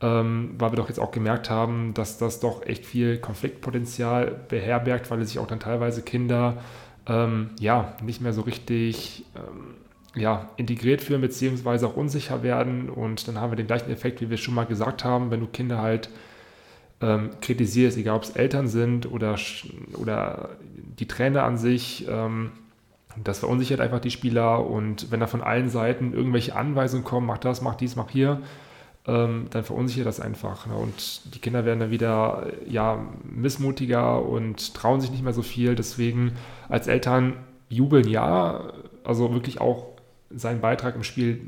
ähm, 0.00 0.56
weil 0.58 0.72
wir 0.72 0.76
doch 0.76 0.88
jetzt 0.88 1.00
auch 1.00 1.12
gemerkt 1.12 1.50
haben, 1.50 1.94
dass 1.94 2.18
das 2.18 2.40
doch 2.40 2.66
echt 2.66 2.84
viel 2.84 3.18
Konfliktpotenzial 3.18 4.40
beherbergt, 4.48 5.10
weil 5.10 5.20
es 5.22 5.28
sich 5.28 5.38
auch 5.38 5.46
dann 5.46 5.60
teilweise 5.60 6.02
Kinder 6.02 6.58
ähm, 7.06 7.50
ja 7.60 7.94
nicht 8.02 8.20
mehr 8.20 8.32
so 8.32 8.42
richtig 8.42 9.24
ähm, 9.36 9.74
ja, 10.14 10.48
integriert 10.56 11.00
fühlen, 11.00 11.20
beziehungsweise 11.20 11.86
auch 11.86 11.96
unsicher 11.96 12.42
werden. 12.42 12.88
Und 12.88 13.26
dann 13.28 13.40
haben 13.40 13.50
wir 13.50 13.56
den 13.56 13.66
gleichen 13.66 13.90
Effekt, 13.90 14.20
wie 14.20 14.30
wir 14.30 14.36
schon 14.36 14.54
mal 14.54 14.66
gesagt 14.66 15.04
haben, 15.04 15.30
wenn 15.30 15.40
du 15.40 15.46
Kinder 15.46 15.82
halt 15.82 16.08
ähm, 17.00 17.30
kritisierst, 17.40 17.98
egal 17.98 18.16
ob 18.16 18.22
es 18.22 18.30
Eltern 18.30 18.68
sind 18.68 19.10
oder, 19.10 19.36
oder 19.96 20.50
die 20.98 21.08
Trainer 21.08 21.42
an 21.42 21.58
sich, 21.58 22.06
ähm, 22.08 22.52
das 23.22 23.40
verunsichert 23.40 23.80
einfach 23.80 24.00
die 24.00 24.10
Spieler 24.10 24.66
und 24.66 25.10
wenn 25.10 25.20
da 25.20 25.26
von 25.26 25.40
allen 25.40 25.68
Seiten 25.68 26.12
irgendwelche 26.12 26.56
Anweisungen 26.56 27.04
kommen, 27.04 27.26
mach 27.26 27.38
das, 27.38 27.62
mach 27.62 27.76
dies, 27.76 27.94
mach 27.94 28.10
hier, 28.10 28.40
ähm, 29.06 29.48
dann 29.50 29.64
verunsichert 29.64 30.06
das 30.06 30.20
einfach. 30.20 30.66
Ne? 30.66 30.74
Und 30.74 31.34
die 31.34 31.38
Kinder 31.38 31.64
werden 31.64 31.80
dann 31.80 31.90
wieder 31.90 32.46
ja, 32.66 33.04
missmutiger 33.22 34.22
und 34.22 34.74
trauen 34.74 35.00
sich 35.00 35.10
nicht 35.10 35.24
mehr 35.24 35.32
so 35.32 35.42
viel. 35.42 35.74
Deswegen 35.74 36.32
als 36.68 36.86
Eltern 36.86 37.34
jubeln 37.68 38.08
ja, 38.08 38.72
also 39.04 39.32
wirklich 39.32 39.60
auch 39.60 39.86
seinen 40.30 40.60
Beitrag 40.60 40.94
im 40.94 41.04
Spiel 41.04 41.40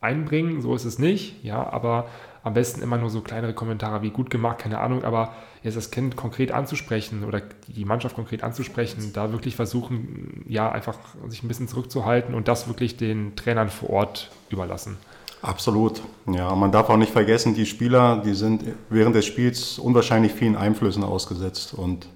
einbringen, 0.00 0.60
so 0.60 0.74
ist 0.74 0.84
es 0.84 0.98
nicht, 0.98 1.44
ja, 1.44 1.64
aber 1.70 2.08
am 2.42 2.54
besten 2.54 2.82
immer 2.82 2.98
nur 2.98 3.08
so 3.08 3.20
kleinere 3.20 3.54
Kommentare 3.54 4.02
wie 4.02 4.10
gut 4.10 4.30
gemacht, 4.30 4.58
keine 4.58 4.80
Ahnung, 4.80 5.04
aber 5.04 5.32
jetzt 5.62 5.76
das 5.76 5.92
Kind 5.92 6.16
konkret 6.16 6.50
anzusprechen 6.50 7.22
oder 7.22 7.40
die 7.68 7.84
Mannschaft 7.84 8.16
konkret 8.16 8.42
anzusprechen, 8.42 9.12
da 9.12 9.30
wirklich 9.30 9.54
versuchen, 9.54 10.44
ja, 10.48 10.70
einfach 10.72 10.98
sich 11.28 11.44
ein 11.44 11.48
bisschen 11.48 11.68
zurückzuhalten 11.68 12.34
und 12.34 12.48
das 12.48 12.66
wirklich 12.66 12.96
den 12.96 13.36
Trainern 13.36 13.68
vor 13.68 13.90
Ort 13.90 14.30
überlassen. 14.50 14.98
Absolut. 15.42 16.00
Ja, 16.32 16.54
man 16.54 16.70
darf 16.70 16.88
auch 16.88 16.96
nicht 16.96 17.12
vergessen, 17.12 17.54
die 17.54 17.66
Spieler, 17.66 18.22
die 18.24 18.34
sind 18.34 18.62
während 18.88 19.16
des 19.16 19.26
Spiels 19.26 19.78
unwahrscheinlich 19.78 20.32
vielen 20.32 20.56
Einflüssen 20.56 21.02
ausgesetzt 21.02 21.74
und 21.74 22.06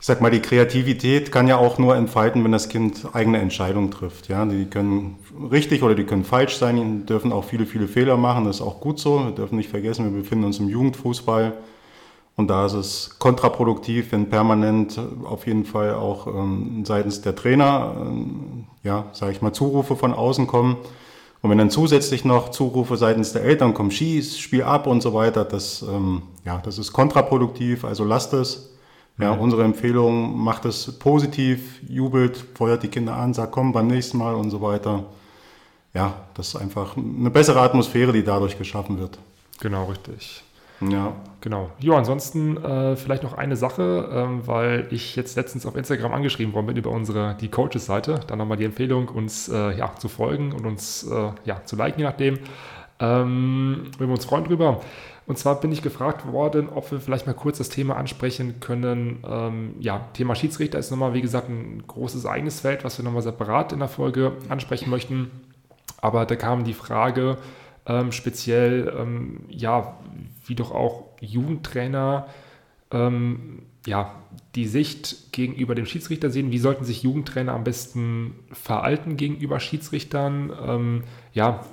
ich 0.00 0.06
sag 0.06 0.22
mal, 0.22 0.30
die 0.30 0.40
Kreativität 0.40 1.30
kann 1.30 1.46
ja 1.46 1.58
auch 1.58 1.76
nur 1.76 1.94
entfalten, 1.94 2.42
wenn 2.42 2.52
das 2.52 2.70
Kind 2.70 3.06
eigene 3.12 3.38
Entscheidungen 3.38 3.90
trifft. 3.90 4.28
Ja, 4.28 4.46
die 4.46 4.64
können 4.64 5.18
richtig 5.52 5.82
oder 5.82 5.94
die 5.94 6.04
können 6.04 6.24
falsch 6.24 6.56
sein, 6.56 6.76
die 7.00 7.06
dürfen 7.06 7.32
auch 7.32 7.44
viele, 7.44 7.66
viele 7.66 7.86
Fehler 7.86 8.16
machen. 8.16 8.46
Das 8.46 8.56
ist 8.56 8.62
auch 8.62 8.80
gut 8.80 8.98
so. 8.98 9.26
Wir 9.26 9.32
dürfen 9.32 9.56
nicht 9.56 9.68
vergessen, 9.68 10.06
wir 10.10 10.22
befinden 10.22 10.46
uns 10.46 10.58
im 10.58 10.70
Jugendfußball. 10.70 11.52
Und 12.36 12.48
da 12.48 12.64
ist 12.64 12.72
es 12.72 13.18
kontraproduktiv, 13.18 14.12
wenn 14.12 14.30
permanent 14.30 14.98
auf 15.24 15.46
jeden 15.46 15.66
Fall 15.66 15.92
auch 15.92 16.26
ähm, 16.26 16.82
seitens 16.86 17.20
der 17.20 17.36
Trainer, 17.36 17.94
ähm, 18.00 18.64
ja, 18.82 19.04
sage 19.12 19.32
ich 19.32 19.42
mal, 19.42 19.52
Zurufe 19.52 19.96
von 19.96 20.14
außen 20.14 20.46
kommen. 20.46 20.78
Und 21.42 21.50
wenn 21.50 21.58
dann 21.58 21.70
zusätzlich 21.70 22.24
noch 22.24 22.50
Zurufe 22.50 22.96
seitens 22.96 23.32
der 23.32 23.42
Eltern 23.42 23.72
kommen, 23.72 23.90
schieß, 23.90 24.38
spiel 24.38 24.62
ab 24.62 24.86
und 24.86 25.00
so 25.00 25.14
weiter, 25.14 25.44
das, 25.44 25.82
ähm, 25.82 26.22
ja, 26.44 26.58
das 26.58 26.78
ist 26.78 26.92
kontraproduktiv. 26.92 27.84
Also 27.84 28.04
lasst 28.04 28.32
es. 28.34 28.70
Ja, 29.18 29.34
mhm. 29.34 29.40
unsere 29.40 29.64
Empfehlung, 29.64 30.38
macht 30.38 30.64
es 30.64 30.98
positiv, 30.98 31.80
jubelt, 31.86 32.42
feuert 32.54 32.82
die 32.82 32.88
Kinder 32.88 33.16
an, 33.16 33.34
sagt 33.34 33.52
komm 33.52 33.72
beim 33.72 33.86
nächsten 33.86 34.16
Mal 34.16 34.34
und 34.34 34.50
so 34.50 34.62
weiter. 34.62 35.04
Ja, 35.92 36.14
das 36.34 36.48
ist 36.48 36.56
einfach 36.56 36.96
eine 36.96 37.30
bessere 37.30 37.60
Atmosphäre, 37.60 38.12
die 38.12 38.24
dadurch 38.24 38.56
geschaffen 38.56 38.98
wird. 38.98 39.18
Genau, 39.60 39.86
richtig. 39.86 40.42
Ja. 40.80 41.14
Genau. 41.40 41.70
Jo, 41.78 41.94
ansonsten 41.94 42.56
äh, 42.62 42.96
vielleicht 42.96 43.22
noch 43.22 43.34
eine 43.34 43.56
Sache, 43.56 44.08
ähm, 44.12 44.46
weil 44.46 44.86
ich 44.90 45.16
jetzt 45.16 45.36
letztens 45.36 45.64
auf 45.64 45.76
Instagram 45.76 46.12
angeschrieben 46.12 46.52
worden 46.52 46.66
bin 46.66 46.76
über 46.76 46.90
unsere 46.90 47.34
die 47.40 47.48
Coaches-Seite. 47.48 48.20
Dann 48.26 48.38
nochmal 48.38 48.58
die 48.58 48.64
Empfehlung, 48.64 49.08
uns 49.08 49.48
äh, 49.48 49.76
ja, 49.76 49.94
zu 49.96 50.08
folgen 50.08 50.52
und 50.52 50.66
uns 50.66 51.02
äh, 51.04 51.30
ja, 51.44 51.64
zu 51.64 51.76
liken, 51.76 52.00
je 52.00 52.04
nachdem. 52.04 52.38
Ähm, 52.98 53.90
wir 53.98 54.08
uns 54.08 54.26
freuen 54.26 54.44
drüber. 54.44 54.80
Und 55.26 55.38
zwar 55.38 55.60
bin 55.60 55.70
ich 55.70 55.80
gefragt 55.80 56.26
worden, 56.30 56.68
ob 56.68 56.90
wir 56.90 57.00
vielleicht 57.00 57.26
mal 57.26 57.34
kurz 57.34 57.58
das 57.58 57.68
Thema 57.68 57.96
ansprechen 57.96 58.60
können. 58.60 59.24
Ähm, 59.26 59.74
ja, 59.78 60.08
Thema 60.12 60.34
Schiedsrichter 60.34 60.78
ist 60.78 60.90
nochmal, 60.90 61.14
wie 61.14 61.22
gesagt, 61.22 61.48
ein 61.48 61.84
großes 61.86 62.26
eigenes 62.26 62.60
Feld, 62.60 62.84
was 62.84 62.98
wir 62.98 63.04
nochmal 63.04 63.22
separat 63.22 63.72
in 63.72 63.78
der 63.78 63.88
Folge 63.88 64.32
ansprechen 64.48 64.90
möchten. 64.90 65.30
Aber 66.00 66.26
da 66.26 66.36
kam 66.36 66.64
die 66.64 66.74
Frage, 66.74 67.38
ähm, 67.86 68.12
speziell, 68.12 68.92
ähm, 68.98 69.40
ja, 69.48 69.96
wie 70.50 70.54
doch 70.54 70.72
auch 70.72 71.04
Jugendtrainer 71.20 72.26
ähm, 72.90 73.62
ja, 73.86 74.14
die 74.54 74.66
Sicht 74.66 75.32
gegenüber 75.32 75.74
dem 75.74 75.86
Schiedsrichter 75.86 76.28
sehen. 76.28 76.50
Wie 76.50 76.58
sollten 76.58 76.84
sich 76.84 77.02
Jugendtrainer 77.02 77.52
am 77.52 77.64
besten 77.64 78.34
verhalten 78.52 79.16
gegenüber 79.16 79.58
Schiedsrichtern? 79.58 80.52
Ähm, 80.62 81.04
ja, 81.32 81.64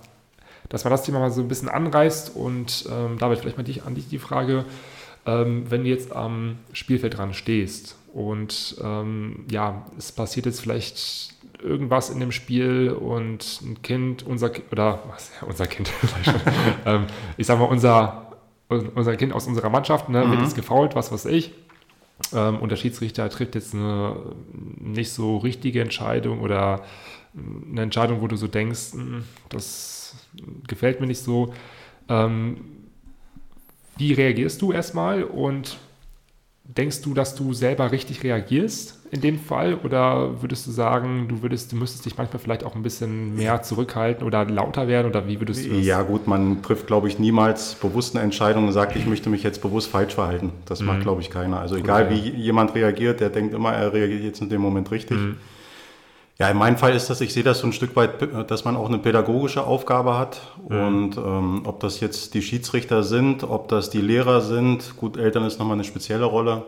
dass 0.70 0.84
man 0.84 0.92
das 0.92 1.04
Thema 1.04 1.20
mal 1.20 1.32
so 1.32 1.42
ein 1.42 1.48
bisschen 1.48 1.70
anreißt 1.70 2.36
und 2.36 2.88
ähm, 2.90 3.18
David, 3.18 3.40
vielleicht 3.40 3.58
mal 3.58 3.64
dich, 3.64 3.84
an 3.84 3.96
dich 3.96 4.08
die 4.08 4.20
Frage, 4.20 4.66
ähm, 5.26 5.70
wenn 5.70 5.84
du 5.84 5.90
jetzt 5.90 6.14
am 6.14 6.58
Spielfeld 6.74 7.18
dran 7.18 7.34
stehst 7.34 7.98
und 8.14 8.78
ähm, 8.82 9.46
ja, 9.50 9.86
es 9.98 10.12
passiert 10.12 10.46
jetzt 10.46 10.62
vielleicht 10.62 11.36
irgendwas 11.62 12.10
in 12.10 12.20
dem 12.20 12.32
Spiel 12.32 12.90
und 12.90 13.62
ein 13.62 13.82
Kind, 13.82 14.26
unser 14.26 14.52
oder 14.72 15.04
was, 15.10 15.32
unser 15.48 15.68
Kind, 15.68 15.92
ähm, 16.86 17.06
ich 17.38 17.48
sag 17.48 17.60
mal, 17.60 17.66
unser, 17.66 18.27
unser 18.70 19.16
Kind 19.16 19.34
aus 19.34 19.48
unserer 19.48 19.70
Mannschaft 19.70 20.10
ne, 20.10 20.26
mhm. 20.26 20.32
wird 20.32 20.42
jetzt 20.42 20.56
gefault, 20.56 20.96
was 20.96 21.12
weiß 21.12 21.26
ich. 21.26 21.54
Ähm, 22.34 22.60
und 22.60 22.70
der 22.70 22.78
Schiedsrichter 22.78 23.30
trifft 23.30 23.56
jetzt 23.56 23.74
eine 23.74 24.16
nicht 24.54 25.12
so 25.12 25.38
richtige 25.38 25.82
Entscheidung 25.82 26.42
oder 26.42 26.84
eine 27.72 27.82
Entscheidung, 27.82 28.22
wo 28.22 28.28
du 28.28 28.36
so 28.36 28.48
denkst, 28.48 28.94
hm, 28.94 29.24
das 29.50 30.16
gefällt 30.68 31.00
mir 31.00 31.08
nicht 31.08 31.22
so. 31.22 31.54
Ähm, 32.10 32.58
wie 33.98 34.14
reagierst 34.14 34.62
du 34.62 34.72
erstmal 34.72 35.24
und 35.24 35.78
denkst 36.64 37.02
du, 37.02 37.14
dass 37.14 37.36
du 37.36 37.54
selber 37.54 37.92
richtig 37.92 38.24
reagierst 38.24 38.97
in 39.12 39.22
dem 39.22 39.40
Fall 39.40 39.76
oder 39.84 40.42
würdest 40.42 40.68
du 40.68 40.72
sagen, 40.72 41.28
du 41.28 41.42
würdest, 41.42 41.72
du 41.72 41.76
müsstest 41.76 42.06
dich 42.06 42.18
manchmal 42.18 42.40
vielleicht 42.40 42.64
auch 42.64 42.76
ein 42.76 42.84
bisschen 42.84 43.36
mehr 43.36 43.62
zurückhalten 43.62 44.26
oder 44.26 44.46
lauter 44.46 44.88
werden 44.88 45.08
oder 45.08 45.28
wie 45.28 45.40
würdest 45.40 45.66
du 45.66 45.70
das? 45.70 45.86
Ja 45.86 46.02
gut, 46.02 46.28
man 46.28 46.62
trifft 46.62 46.88
glaube 46.88 47.08
ich 47.08 47.20
niemals 47.20 47.76
bewusst 47.76 48.16
eine 48.16 48.24
Entscheidung 48.24 48.68
und 48.68 48.74
sagt, 48.74 48.96
ich 48.96 49.06
möchte 49.06 49.30
mich 49.30 49.44
jetzt 49.44 49.62
bewusst 49.62 49.90
falsch 49.90 50.16
verhalten. 50.16 50.52
Das 50.66 50.82
mhm. 50.82 50.88
macht 50.88 51.02
glaube 51.02 51.22
ich 51.22 51.30
keiner. 51.30 51.60
Also 51.60 51.76
egal 51.76 52.06
okay. 52.06 52.16
wie 52.16 52.30
jemand 52.42 52.76
reagiert, 52.76 53.20
der 53.20 53.30
denkt 53.30 53.54
immer, 53.54 53.74
er 53.74 53.94
reagiert 53.94 54.24
jetzt 54.24 54.42
in 54.42 54.50
dem 54.50 54.62
Moment 54.62 54.92
richtig. 54.92 55.18
Mhm. 55.18 55.38
Ja, 56.40 56.50
in 56.50 56.58
meinem 56.58 56.78
Fall 56.78 56.94
ist 56.94 57.10
das, 57.10 57.20
ich 57.22 57.34
sehe 57.34 57.42
das 57.42 57.60
so 57.60 57.68
ein 57.68 57.74
Stück 57.74 57.96
weit, 57.96 58.52
dass 58.52 58.64
man 58.64 58.76
auch 58.76 58.90
eine 58.90 59.00
pädagogische 59.00 59.64
Aufgabe 59.64 60.20
hat. 60.20 60.40
Mhm. 60.70 60.80
Und 60.80 61.18
ähm, 61.18 61.62
ob 61.66 61.80
das 61.80 62.00
jetzt 62.00 62.36
die 62.36 62.44
Schiedsrichter 62.44 63.02
sind, 63.04 63.44
ob 63.44 63.70
das 63.70 63.90
die 63.90 64.02
Lehrer 64.02 64.42
sind, 64.42 64.98
gut, 64.98 65.18
Eltern 65.18 65.46
ist 65.46 65.58
nochmal 65.58 65.76
eine 65.76 65.84
spezielle 65.84 66.26
Rolle. 66.26 66.64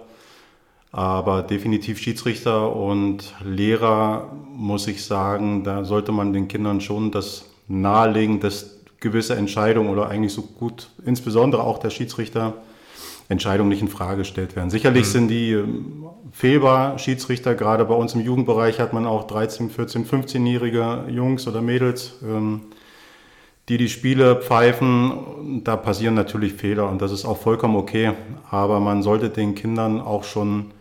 Aber 0.91 1.43
definitiv 1.43 1.99
Schiedsrichter 1.99 2.75
und 2.75 3.35
Lehrer, 3.43 4.31
muss 4.55 4.87
ich 4.87 5.05
sagen, 5.05 5.63
da 5.63 5.83
sollte 5.83 6.11
man 6.11 6.33
den 6.33 6.47
Kindern 6.47 6.81
schon 6.81 7.11
das 7.11 7.45
nahelegen, 7.67 8.39
dass 8.39 8.79
gewisse 8.99 9.35
Entscheidungen 9.35 9.89
oder 9.89 10.09
eigentlich 10.09 10.33
so 10.33 10.41
gut, 10.41 10.89
insbesondere 11.05 11.63
auch 11.63 11.77
der 11.77 11.91
Schiedsrichter, 11.91 12.55
Entscheidungen 13.29 13.69
nicht 13.69 13.81
in 13.81 13.87
Frage 13.87 14.17
gestellt 14.17 14.55
werden. 14.55 14.71
Sicherlich 14.71 15.05
mhm. 15.05 15.11
sind 15.11 15.27
die 15.27 15.51
ähm, 15.51 16.05
fehlbar, 16.31 16.97
Schiedsrichter, 16.97 17.53
gerade 17.53 17.85
bei 17.85 17.93
uns 17.93 18.15
im 18.15 18.21
Jugendbereich 18.21 18.79
hat 18.79 18.91
man 18.91 19.05
auch 19.05 19.27
13, 19.27 19.69
14, 19.69 20.05
15-jährige 20.07 21.05
Jungs 21.09 21.47
oder 21.47 21.61
Mädels, 21.61 22.13
ähm, 22.23 22.61
die 23.69 23.77
die 23.77 23.87
Spiele 23.87 24.35
pfeifen. 24.35 25.61
Da 25.63 25.75
passieren 25.75 26.15
natürlich 26.15 26.53
Fehler 26.53 26.89
und 26.89 27.03
das 27.03 27.11
ist 27.11 27.23
auch 27.23 27.37
vollkommen 27.37 27.75
okay. 27.75 28.13
Aber 28.49 28.79
man 28.79 29.03
sollte 29.03 29.29
den 29.29 29.53
Kindern 29.53 30.01
auch 30.01 30.23
schon 30.23 30.71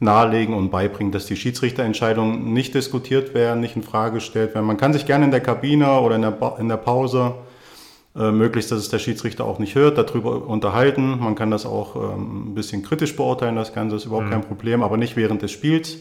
nahelegen 0.00 0.54
und 0.54 0.70
beibringen, 0.70 1.12
dass 1.12 1.26
die 1.26 1.36
Schiedsrichterentscheidungen 1.36 2.52
nicht 2.52 2.74
diskutiert 2.74 3.34
werden, 3.34 3.60
nicht 3.60 3.76
in 3.76 3.82
Frage 3.82 4.14
gestellt 4.14 4.54
werden. 4.54 4.66
Man 4.66 4.76
kann 4.76 4.92
sich 4.92 5.06
gerne 5.06 5.24
in 5.24 5.30
der 5.30 5.40
Kabine 5.40 6.00
oder 6.00 6.16
in 6.16 6.22
der, 6.22 6.56
in 6.58 6.68
der 6.68 6.76
Pause 6.76 7.34
äh, 8.16 8.30
möglichst, 8.30 8.70
dass 8.70 8.78
es 8.78 8.88
der 8.88 9.00
Schiedsrichter 9.00 9.44
auch 9.44 9.58
nicht 9.58 9.74
hört, 9.74 9.98
darüber 9.98 10.46
unterhalten. 10.46 11.18
Man 11.18 11.34
kann 11.34 11.50
das 11.50 11.66
auch 11.66 11.96
ähm, 11.96 12.50
ein 12.50 12.54
bisschen 12.54 12.82
kritisch 12.82 13.16
beurteilen, 13.16 13.56
das 13.56 13.74
Ganze 13.74 13.96
ist 13.96 14.04
überhaupt 14.04 14.26
mhm. 14.26 14.32
kein 14.32 14.42
Problem, 14.42 14.82
aber 14.82 14.96
nicht 14.96 15.16
während 15.16 15.42
des 15.42 15.50
Spiels. 15.50 15.98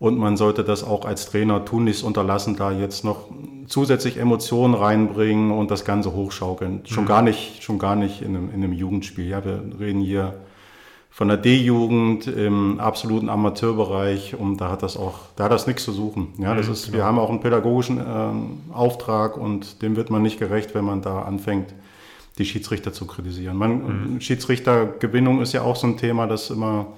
Und 0.00 0.18
man 0.18 0.36
sollte 0.36 0.64
das 0.64 0.82
auch 0.82 1.04
als 1.04 1.30
Trainer 1.30 1.64
tunlichst 1.64 2.02
unterlassen, 2.02 2.56
da 2.56 2.72
jetzt 2.72 3.04
noch 3.04 3.28
zusätzlich 3.68 4.18
Emotionen 4.18 4.74
reinbringen 4.74 5.52
und 5.52 5.70
das 5.70 5.84
Ganze 5.84 6.12
hochschaukeln. 6.12 6.82
Mhm. 6.82 6.86
Schon 6.86 7.06
gar 7.06 7.22
nicht, 7.22 7.62
schon 7.62 7.78
gar 7.78 7.94
nicht 7.94 8.20
in 8.20 8.36
einem, 8.36 8.48
in 8.48 8.64
einem 8.64 8.72
Jugendspiel. 8.72 9.28
Ja, 9.28 9.44
wir 9.44 9.62
reden 9.78 10.00
hier 10.00 10.34
von 11.14 11.28
der 11.28 11.36
D-Jugend 11.36 12.26
im 12.26 12.80
absoluten 12.80 13.28
Amateurbereich 13.28 14.34
und 14.34 14.56
da 14.56 14.68
hat 14.68 14.82
das 14.82 14.96
auch, 14.96 15.20
da 15.36 15.44
hat 15.44 15.52
das 15.52 15.68
nichts 15.68 15.84
zu 15.84 15.92
suchen. 15.92 16.32
Ja, 16.38 16.56
das 16.56 16.66
mhm, 16.66 16.72
ist, 16.72 16.86
genau. 16.86 16.96
wir 16.96 17.04
haben 17.04 17.20
auch 17.20 17.30
einen 17.30 17.38
pädagogischen 17.38 17.98
äh, 17.98 18.72
Auftrag 18.74 19.36
und 19.36 19.80
dem 19.80 19.94
wird 19.94 20.10
man 20.10 20.22
nicht 20.22 20.40
gerecht, 20.40 20.74
wenn 20.74 20.84
man 20.84 21.02
da 21.02 21.22
anfängt, 21.22 21.72
die 22.38 22.44
Schiedsrichter 22.44 22.92
zu 22.92 23.06
kritisieren. 23.06 23.56
Man, 23.56 24.14
mhm. 24.14 24.20
Schiedsrichtergewinnung 24.20 25.40
ist 25.40 25.52
ja 25.52 25.62
auch 25.62 25.76
so 25.76 25.86
ein 25.86 25.96
Thema, 25.98 26.26
das 26.26 26.50
immer 26.50 26.88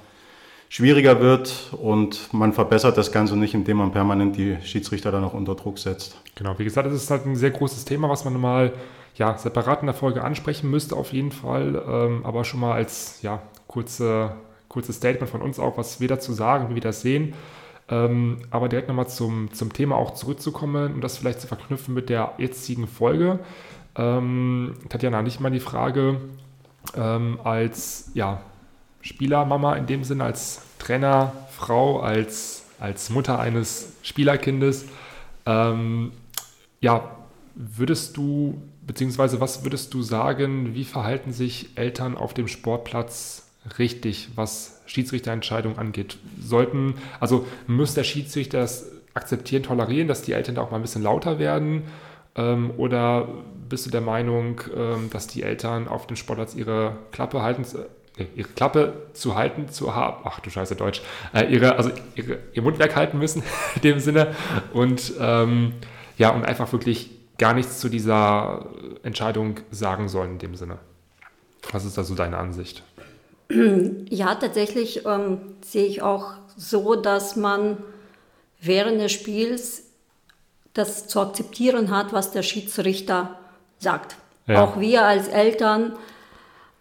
schwieriger 0.70 1.20
wird 1.20 1.74
und 1.79 2.33
man 2.33 2.55
verbessert 2.55 2.96
das 2.96 3.12
Ganze 3.12 3.37
nicht, 3.37 3.52
indem 3.52 3.76
man 3.76 3.92
permanent 3.92 4.38
die 4.38 4.57
Schiedsrichter 4.62 5.12
dann 5.12 5.24
auch 5.24 5.35
unter 5.35 5.55
Druck 5.57 5.79
setzt. 5.79 6.16
Genau, 6.37 6.59
wie 6.59 6.64
gesagt, 6.64 6.87
das 6.87 6.94
ist 6.94 7.11
halt 7.11 7.26
ein 7.26 7.37
sehr 7.37 7.50
großes 7.50 7.85
Thema, 7.85 8.09
was 8.09 8.24
man 8.24 8.40
mal 8.40 8.72
ja, 9.16 9.37
separat 9.37 9.83
in 9.83 9.87
der 9.87 9.94
Folge 9.94 10.24
ansprechen 10.24 10.70
müsste 10.70 10.96
auf 10.96 11.12
jeden 11.12 11.33
Fall, 11.33 11.83
ähm, 11.87 12.20
aber 12.24 12.44
schon 12.44 12.61
mal 12.61 12.72
als 12.72 13.20
ja, 13.20 13.42
kurze, 13.66 14.33
kurzes 14.68 14.96
Statement 14.96 15.31
von 15.31 15.42
uns 15.42 15.59
auch, 15.59 15.76
was 15.79 16.00
wir 16.00 16.09
dazu 16.09 16.33
sagen, 16.33 16.70
wie 16.70 16.74
wir 16.74 16.83
das 16.83 17.00
sehen. 17.02 17.35
Ähm, 17.88 18.38
aber 18.50 18.68
direkt 18.68 18.88
nochmal 18.88 19.09
zum, 19.09 19.52
zum 19.52 19.72
Thema 19.72 19.96
auch 19.96 20.14
zurückzukommen 20.14 20.94
und 20.94 21.00
das 21.02 21.18
vielleicht 21.18 21.40
zu 21.40 21.46
verknüpfen 21.46 21.94
mit 21.94 22.09
der 22.09 22.33
jetzigen 22.38 22.88
Folge. 22.88 23.38
Ähm, 23.94 24.74
Tatjana, 24.88 25.22
nicht 25.22 25.40
mal 25.40 25.50
die 25.50 25.61
Frage, 25.61 26.20
ähm, 26.96 27.38
als 27.44 28.11
ja, 28.14 28.40
Spielermama 29.02 29.74
in 29.74 29.87
dem 29.87 30.02
Sinne, 30.02 30.24
als 30.24 30.62
Trainerfrau, 30.79 32.00
als, 32.00 32.64
als 32.81 33.11
Mutter 33.11 33.38
eines 33.38 33.92
Spielerkindes, 34.02 34.87
ähm, 35.46 36.12
ja, 36.81 37.16
würdest 37.55 38.16
du, 38.16 38.61
beziehungsweise 38.87 39.40
was 39.40 39.62
würdest 39.62 39.94
du 39.94 40.02
sagen, 40.02 40.74
wie 40.74 40.85
verhalten 40.85 41.33
sich 41.33 41.70
Eltern 41.76 42.16
auf 42.16 42.35
dem 42.35 42.48
Sportplatz 42.48 43.45
richtig, 43.79 44.31
was 44.35 44.81
Schiedsrichterentscheidungen 44.87 45.79
angeht. 45.79 46.18
Sollten, 46.40 46.94
also 47.20 47.46
muss 47.66 47.94
der 47.94 48.05
Schiedsrichter 48.05 48.61
das 48.61 48.90
akzeptieren, 49.14 49.62
tolerieren, 49.62 50.09
dass 50.09 50.22
die 50.22 50.33
Eltern 50.33 50.55
da 50.55 50.62
auch 50.62 50.70
mal 50.70 50.76
ein 50.76 50.83
bisschen 50.83 51.02
lauter 51.02 51.38
werden? 51.38 51.85
Ähm, 52.37 52.70
oder 52.76 53.29
bist 53.68 53.87
du 53.87 53.90
der 53.90 54.02
Meinung, 54.02 54.61
ähm, 54.76 55.11
dass 55.11 55.26
die 55.26 55.42
Eltern 55.42 55.88
auf 55.88 56.07
dem 56.07 56.16
Sportplatz 56.16 56.55
ihre 56.55 56.96
Klappe 57.11 57.42
halten, 57.42 57.64
äh, 58.18 58.26
ihre 58.35 58.48
Klappe 58.48 58.92
zu 59.14 59.35
halten, 59.35 59.68
zu 59.68 59.94
haben, 59.94 60.22
ach 60.24 60.40
du 60.40 60.50
Scheiße, 60.50 60.76
Deutsch, 60.76 61.02
äh, 61.35 61.46
ihre, 61.46 61.76
also 61.76 61.90
ihre, 62.14 62.38
ihr 62.52 62.62
Mundwerk 62.62 62.94
halten 62.94 63.18
müssen, 63.18 63.42
in 63.76 63.83
dem 63.83 63.98
Sinne, 63.98 64.35
und 64.72 65.14
ähm, 65.18 65.74
ja, 66.18 66.31
und 66.31 66.44
einfach 66.44 66.72
wirklich 66.72 67.11
gar 67.38 67.55
nichts 67.55 67.81
zu 67.81 67.88
dieser 67.88 68.66
Entscheidung 69.02 69.61
sagen 69.70 70.09
sollen, 70.09 70.33
in 70.33 70.38
dem 70.38 70.55
Sinne. 70.55 70.79
Was 71.72 71.85
ist 71.85 71.98
da 71.98 72.05
so 72.05 72.14
deine 72.14 72.38
Ansicht? 72.38 72.83
Ja, 74.09 74.35
tatsächlich 74.35 75.04
ähm, 75.06 75.38
sehe 75.64 75.87
ich 75.87 76.02
auch 76.02 76.32
so, 76.56 76.94
dass 76.94 77.37
man 77.37 77.78
während 78.61 79.00
des 79.00 79.12
Spiels 79.12 79.85
das 80.74 81.09
zu 81.09 81.20
akzeptieren 81.20 81.90
hat, 81.90 82.12
was 82.12 82.32
der 82.32 82.42
Schiedsrichter 82.42 83.38
sagt. 83.78 84.16
Ja. 84.46 84.62
Auch 84.62 84.78
wir 84.80 85.04
als 85.04 85.28
Eltern, 85.28 85.94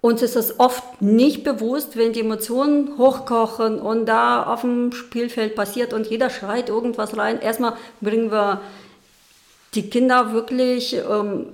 uns 0.02 0.22
ist 0.22 0.36
es 0.36 0.60
oft 0.60 1.02
nicht 1.02 1.44
bewusst, 1.44 1.98
wenn 1.98 2.14
die 2.14 2.20
Emotionen 2.20 2.98
hochkochen 2.98 3.80
und 3.80 4.06
da 4.06 4.44
auf 4.44 4.62
dem 4.62 4.92
Spielfeld 4.92 5.56
passiert 5.56 5.94
und 5.94 6.08
jeder 6.08 6.30
schreit 6.30 6.70
irgendwas 6.70 7.18
rein. 7.18 7.42
Erstmal 7.42 7.74
bringen 8.02 8.32
wir 8.32 8.62
die 9.74 9.90
Kinder 9.90 10.32
wirklich 10.32 10.96
ähm, 10.96 11.48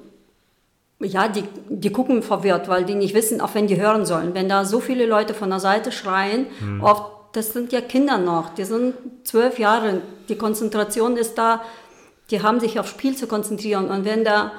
ja, 1.01 1.27
die, 1.27 1.43
die 1.69 1.91
gucken 1.91 2.23
verwirrt, 2.23 2.67
weil 2.67 2.85
die 2.85 2.95
nicht 2.95 3.13
wissen, 3.13 3.41
auf 3.41 3.55
wen 3.55 3.67
die 3.67 3.79
hören 3.79 4.05
sollen. 4.05 4.33
Wenn 4.33 4.49
da 4.49 4.65
so 4.65 4.79
viele 4.79 5.05
Leute 5.05 5.33
von 5.33 5.49
der 5.49 5.59
Seite 5.59 5.91
schreien, 5.91 6.47
mhm. 6.59 6.83
oft, 6.83 7.03
das 7.33 7.53
sind 7.53 7.71
ja 7.71 7.81
Kinder 7.81 8.17
noch, 8.17 8.53
die 8.53 8.65
sind 8.65 8.95
zwölf 9.23 9.57
Jahre, 9.57 10.01
die 10.29 10.35
Konzentration 10.35 11.17
ist 11.17 11.37
da, 11.37 11.61
die 12.29 12.41
haben 12.41 12.59
sich 12.59 12.79
aufs 12.79 12.91
Spiel 12.91 13.15
zu 13.15 13.27
konzentrieren. 13.27 13.89
Und 13.89 14.05
wenn 14.05 14.23
da 14.23 14.51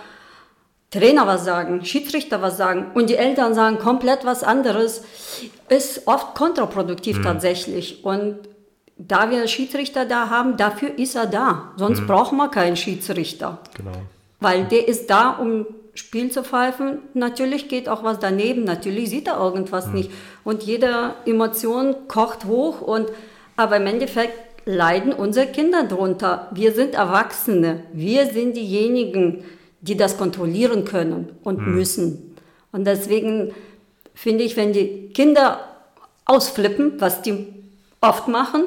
Trainer 0.91 1.27
was 1.27 1.45
sagen, 1.45 1.85
Schiedsrichter 1.85 2.43
was 2.43 2.57
sagen 2.57 2.91
und 2.95 3.09
die 3.09 3.17
Eltern 3.17 3.55
sagen 3.55 3.79
komplett 3.79 4.25
was 4.25 4.43
anderes, 4.43 5.03
ist 5.69 6.07
oft 6.07 6.35
kontraproduktiv 6.35 7.19
mhm. 7.19 7.23
tatsächlich. 7.23 8.05
Und 8.05 8.39
da 8.99 9.31
wir 9.31 9.49
Schiedsrichter 9.49 10.05
da 10.05 10.29
haben, 10.29 10.57
dafür 10.57 10.99
ist 10.99 11.17
er 11.17 11.27
da. 11.27 11.73
Sonst 11.77 12.03
mhm. 12.03 12.07
brauchen 12.07 12.37
wir 12.37 12.49
keinen 12.49 12.77
Schiedsrichter. 12.77 13.59
Genau. 13.77 13.93
Weil 14.41 14.65
der 14.65 14.87
ist 14.87 15.09
da, 15.09 15.31
um 15.31 15.67
Spiel 15.95 16.31
zu 16.31 16.43
pfeifen. 16.43 16.99
Natürlich 17.15 17.69
geht 17.69 17.89
auch 17.89 18.03
was 18.03 18.19
daneben, 18.19 18.65
natürlich 18.65 19.11
sieht 19.11 19.29
er 19.29 19.39
irgendwas 19.39 19.89
mhm. 19.89 19.95
nicht. 19.95 20.11
Und 20.45 20.63
jede 20.63 21.15
Emotion 21.27 21.95
kocht 22.09 22.45
hoch 22.47 22.81
und 22.81 23.11
aber 23.57 23.77
im 23.77 23.87
Endeffekt 23.87 24.33
leiden 24.65 25.13
unsere 25.13 25.47
Kinder 25.47 25.85
drunter. 25.85 26.49
Wir 26.53 26.73
sind 26.73 26.95
Erwachsene. 26.95 27.83
Wir 27.93 28.27
sind 28.27 28.57
diejenigen, 28.57 29.45
die 29.81 29.97
das 29.97 30.17
kontrollieren 30.17 30.85
können 30.85 31.33
und 31.43 31.59
mhm. 31.59 31.75
müssen. 31.75 32.37
Und 32.71 32.87
deswegen 32.87 33.53
finde 34.15 34.45
ich, 34.45 34.57
wenn 34.57 34.73
die 34.73 35.09
Kinder 35.09 35.61
ausflippen, 36.25 36.95
was 37.01 37.23
die 37.23 37.47
oft 38.01 38.29
machen, 38.29 38.65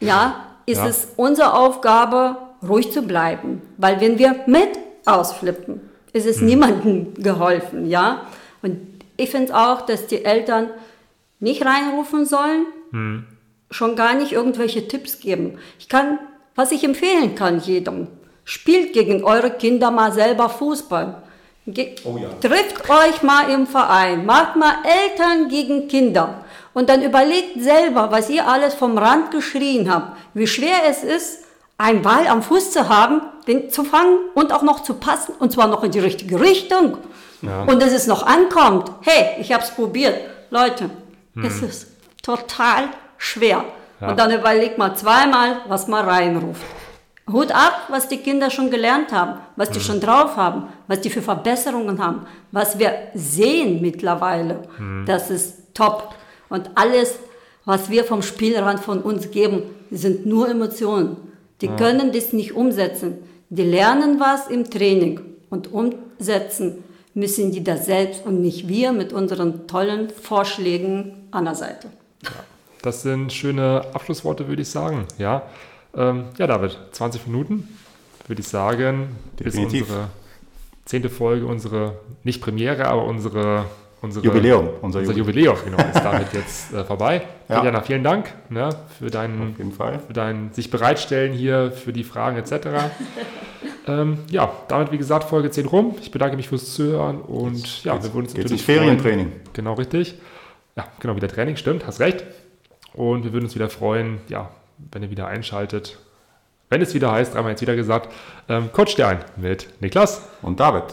ja, 0.00 0.46
ist 0.66 0.78
Ja. 0.78 0.88
es 0.88 1.08
unsere 1.16 1.54
Aufgabe, 1.54 2.36
ruhig 2.66 2.92
zu 2.92 3.02
bleiben. 3.02 3.62
Weil 3.78 4.00
wenn 4.00 4.18
wir 4.18 4.36
mit 4.46 4.68
ausflippen, 5.06 5.89
ist 6.12 6.24
Hm. 6.24 6.30
es 6.30 6.40
niemandem 6.40 7.14
geholfen, 7.14 7.86
ja. 7.88 8.22
Und 8.62 8.78
ich 9.16 9.30
finde 9.30 9.56
auch, 9.56 9.82
dass 9.82 10.06
die 10.06 10.24
Eltern 10.24 10.70
nicht 11.38 11.64
reinrufen 11.64 12.26
sollen, 12.26 12.66
Hm. 12.92 13.24
schon 13.70 13.96
gar 13.96 14.14
nicht 14.14 14.32
irgendwelche 14.32 14.88
Tipps 14.88 15.20
geben. 15.20 15.58
Ich 15.78 15.88
kann, 15.88 16.18
was 16.54 16.72
ich 16.72 16.82
empfehlen 16.84 17.34
kann 17.34 17.60
jedem, 17.60 18.08
spielt 18.44 18.92
gegen 18.92 19.22
eure 19.24 19.50
Kinder 19.50 19.90
mal 19.90 20.12
selber 20.12 20.48
Fußball. 20.48 21.22
Ge 21.66 21.94
Oh 22.04 22.16
ja. 22.16 22.28
Trifft 22.40 22.88
euch 22.90 23.22
mal 23.22 23.50
im 23.50 23.66
Verein, 23.66 24.26
macht 24.26 24.56
mal 24.56 24.74
Eltern 24.82 25.48
gegen 25.48 25.86
Kinder 25.88 26.44
und 26.74 26.88
dann 26.88 27.02
überlegt 27.02 27.62
selber, 27.62 28.10
was 28.10 28.28
ihr 28.30 28.48
alles 28.48 28.74
vom 28.74 28.98
Rand 28.98 29.30
geschrien 29.30 29.92
habt, 29.92 30.16
wie 30.34 30.46
schwer 30.46 30.78
es 30.88 31.04
ist, 31.04 31.44
einen 31.78 32.02
Ball 32.02 32.26
am 32.26 32.42
Fuß 32.42 32.72
zu 32.72 32.88
haben, 32.88 33.20
den 33.50 33.70
zu 33.70 33.84
fangen 33.84 34.18
und 34.34 34.52
auch 34.52 34.62
noch 34.62 34.80
zu 34.82 34.94
passen 34.94 35.34
und 35.38 35.52
zwar 35.52 35.66
noch 35.68 35.82
in 35.82 35.90
die 35.90 35.98
richtige 35.98 36.40
Richtung. 36.40 36.98
Ja. 37.42 37.64
Und 37.64 37.82
dass 37.82 37.92
es 37.92 38.06
noch 38.06 38.26
ankommt. 38.26 38.90
Hey, 39.02 39.40
ich 39.40 39.52
habe 39.52 39.62
es 39.62 39.70
probiert. 39.70 40.16
Leute, 40.50 40.90
es 41.42 41.62
ist 41.62 41.88
total 42.22 42.88
schwer. 43.18 43.64
Ja. 44.00 44.10
Und 44.10 44.18
dann 44.18 44.30
überlegt 44.30 44.78
mal 44.78 44.94
zweimal, 44.94 45.62
was 45.68 45.88
man 45.88 46.06
reinruft. 46.06 46.62
Hut 47.30 47.52
ab, 47.52 47.86
was 47.88 48.08
die 48.08 48.16
Kinder 48.16 48.50
schon 48.50 48.70
gelernt 48.70 49.12
haben, 49.12 49.40
was 49.56 49.70
die 49.70 49.80
schon 49.80 50.00
drauf 50.00 50.36
haben, 50.36 50.64
was 50.88 51.00
die 51.00 51.10
für 51.10 51.22
Verbesserungen 51.22 52.02
haben, 52.04 52.26
was 52.50 52.78
wir 52.78 52.92
sehen 53.14 53.80
mittlerweile. 53.80 54.62
Das 55.06 55.30
ist 55.30 55.74
top. 55.74 56.14
Und 56.48 56.70
alles, 56.74 57.18
was 57.64 57.88
wir 57.88 58.04
vom 58.04 58.22
Spielrand 58.22 58.80
von 58.80 59.00
uns 59.00 59.30
geben, 59.30 59.62
sind 59.90 60.26
nur 60.26 60.48
Emotionen. 60.48 61.16
Die 61.60 61.68
können 61.68 62.10
das 62.12 62.32
nicht 62.32 62.54
umsetzen. 62.54 63.18
Die 63.50 63.64
lernen 63.64 64.18
was 64.20 64.46
im 64.48 64.70
Training 64.70 65.20
und 65.50 65.72
umsetzen 65.72 66.84
müssen 67.14 67.50
die 67.50 67.64
das 67.64 67.86
selbst 67.86 68.24
und 68.24 68.40
nicht 68.40 68.68
wir 68.68 68.92
mit 68.92 69.12
unseren 69.12 69.66
tollen 69.66 70.10
Vorschlägen 70.10 71.28
an 71.32 71.44
der 71.44 71.54
Seite. 71.56 71.88
Das 72.82 73.02
sind 73.02 73.32
schöne 73.32 73.84
Abschlussworte, 73.92 74.48
würde 74.48 74.62
ich 74.62 74.68
sagen. 74.68 75.04
Ja, 75.18 75.42
ähm, 75.94 76.26
ja 76.38 76.46
David, 76.46 76.78
20 76.92 77.26
Minuten, 77.26 77.68
würde 78.26 78.40
ich 78.40 78.48
sagen, 78.48 79.16
Definitiv. 79.38 79.80
bis 79.80 79.90
unsere 79.90 80.08
zehnte 80.84 81.10
Folge, 81.10 81.46
unsere, 81.46 81.98
nicht 82.24 82.40
Premiere, 82.40 82.86
aber 82.86 83.04
unsere, 83.04 83.66
unsere 84.02 84.24
Jubiläum, 84.24 84.68
unser 84.80 85.00
unser 85.00 85.12
Jubiläum. 85.12 85.56
Jubiläum, 85.56 85.76
genau, 85.76 85.90
ist 85.90 86.04
damit 86.04 86.32
jetzt 86.32 86.72
äh, 86.72 86.84
vorbei. 86.84 87.22
Ja. 87.50 87.56
Tatjana, 87.56 87.80
vielen 87.80 88.04
Dank 88.04 88.32
ne, 88.48 88.68
für 88.96 89.10
deinen 89.10 89.50
Auf 89.50 89.58
jeden 89.58 89.72
Fall. 89.72 89.98
für 90.06 90.12
dein 90.12 90.52
sich 90.52 90.70
bereitstellen 90.70 91.32
hier, 91.32 91.72
für 91.72 91.92
die 91.92 92.04
Fragen 92.04 92.36
etc. 92.36 92.52
ähm, 93.88 94.18
ja, 94.30 94.52
damit 94.68 94.92
wie 94.92 94.98
gesagt 94.98 95.24
Folge 95.24 95.50
10 95.50 95.66
rum. 95.66 95.96
Ich 96.00 96.12
bedanke 96.12 96.36
mich 96.36 96.48
fürs 96.48 96.72
Zuhören 96.74 97.20
und 97.20 97.82
ja, 97.82 98.00
wir 98.00 98.14
würden 98.14 98.26
uns 98.26 98.36
natürlich 98.36 98.62
Ferientraining. 98.62 99.30
Freuen. 99.30 99.40
Genau 99.52 99.74
richtig. 99.74 100.14
Ja, 100.76 100.84
genau, 101.00 101.16
wieder 101.16 101.26
Training, 101.26 101.56
stimmt, 101.56 101.88
hast 101.88 101.98
recht. 101.98 102.24
Und 102.94 103.24
wir 103.24 103.32
würden 103.32 103.46
uns 103.46 103.56
wieder 103.56 103.68
freuen, 103.68 104.18
ja, 104.28 104.50
wenn 104.92 105.02
ihr 105.02 105.10
wieder 105.10 105.26
einschaltet. 105.26 105.98
Wenn 106.68 106.82
es 106.82 106.94
wieder 106.94 107.10
heißt, 107.10 107.34
dreimal 107.34 107.50
jetzt 107.50 107.62
wieder 107.62 107.74
gesagt, 107.74 108.12
ähm, 108.48 108.70
Coach 108.72 108.94
dir 108.94 109.08
ein 109.08 109.18
mit 109.36 109.68
Niklas. 109.80 110.22
Und 110.40 110.60
David. 110.60 110.84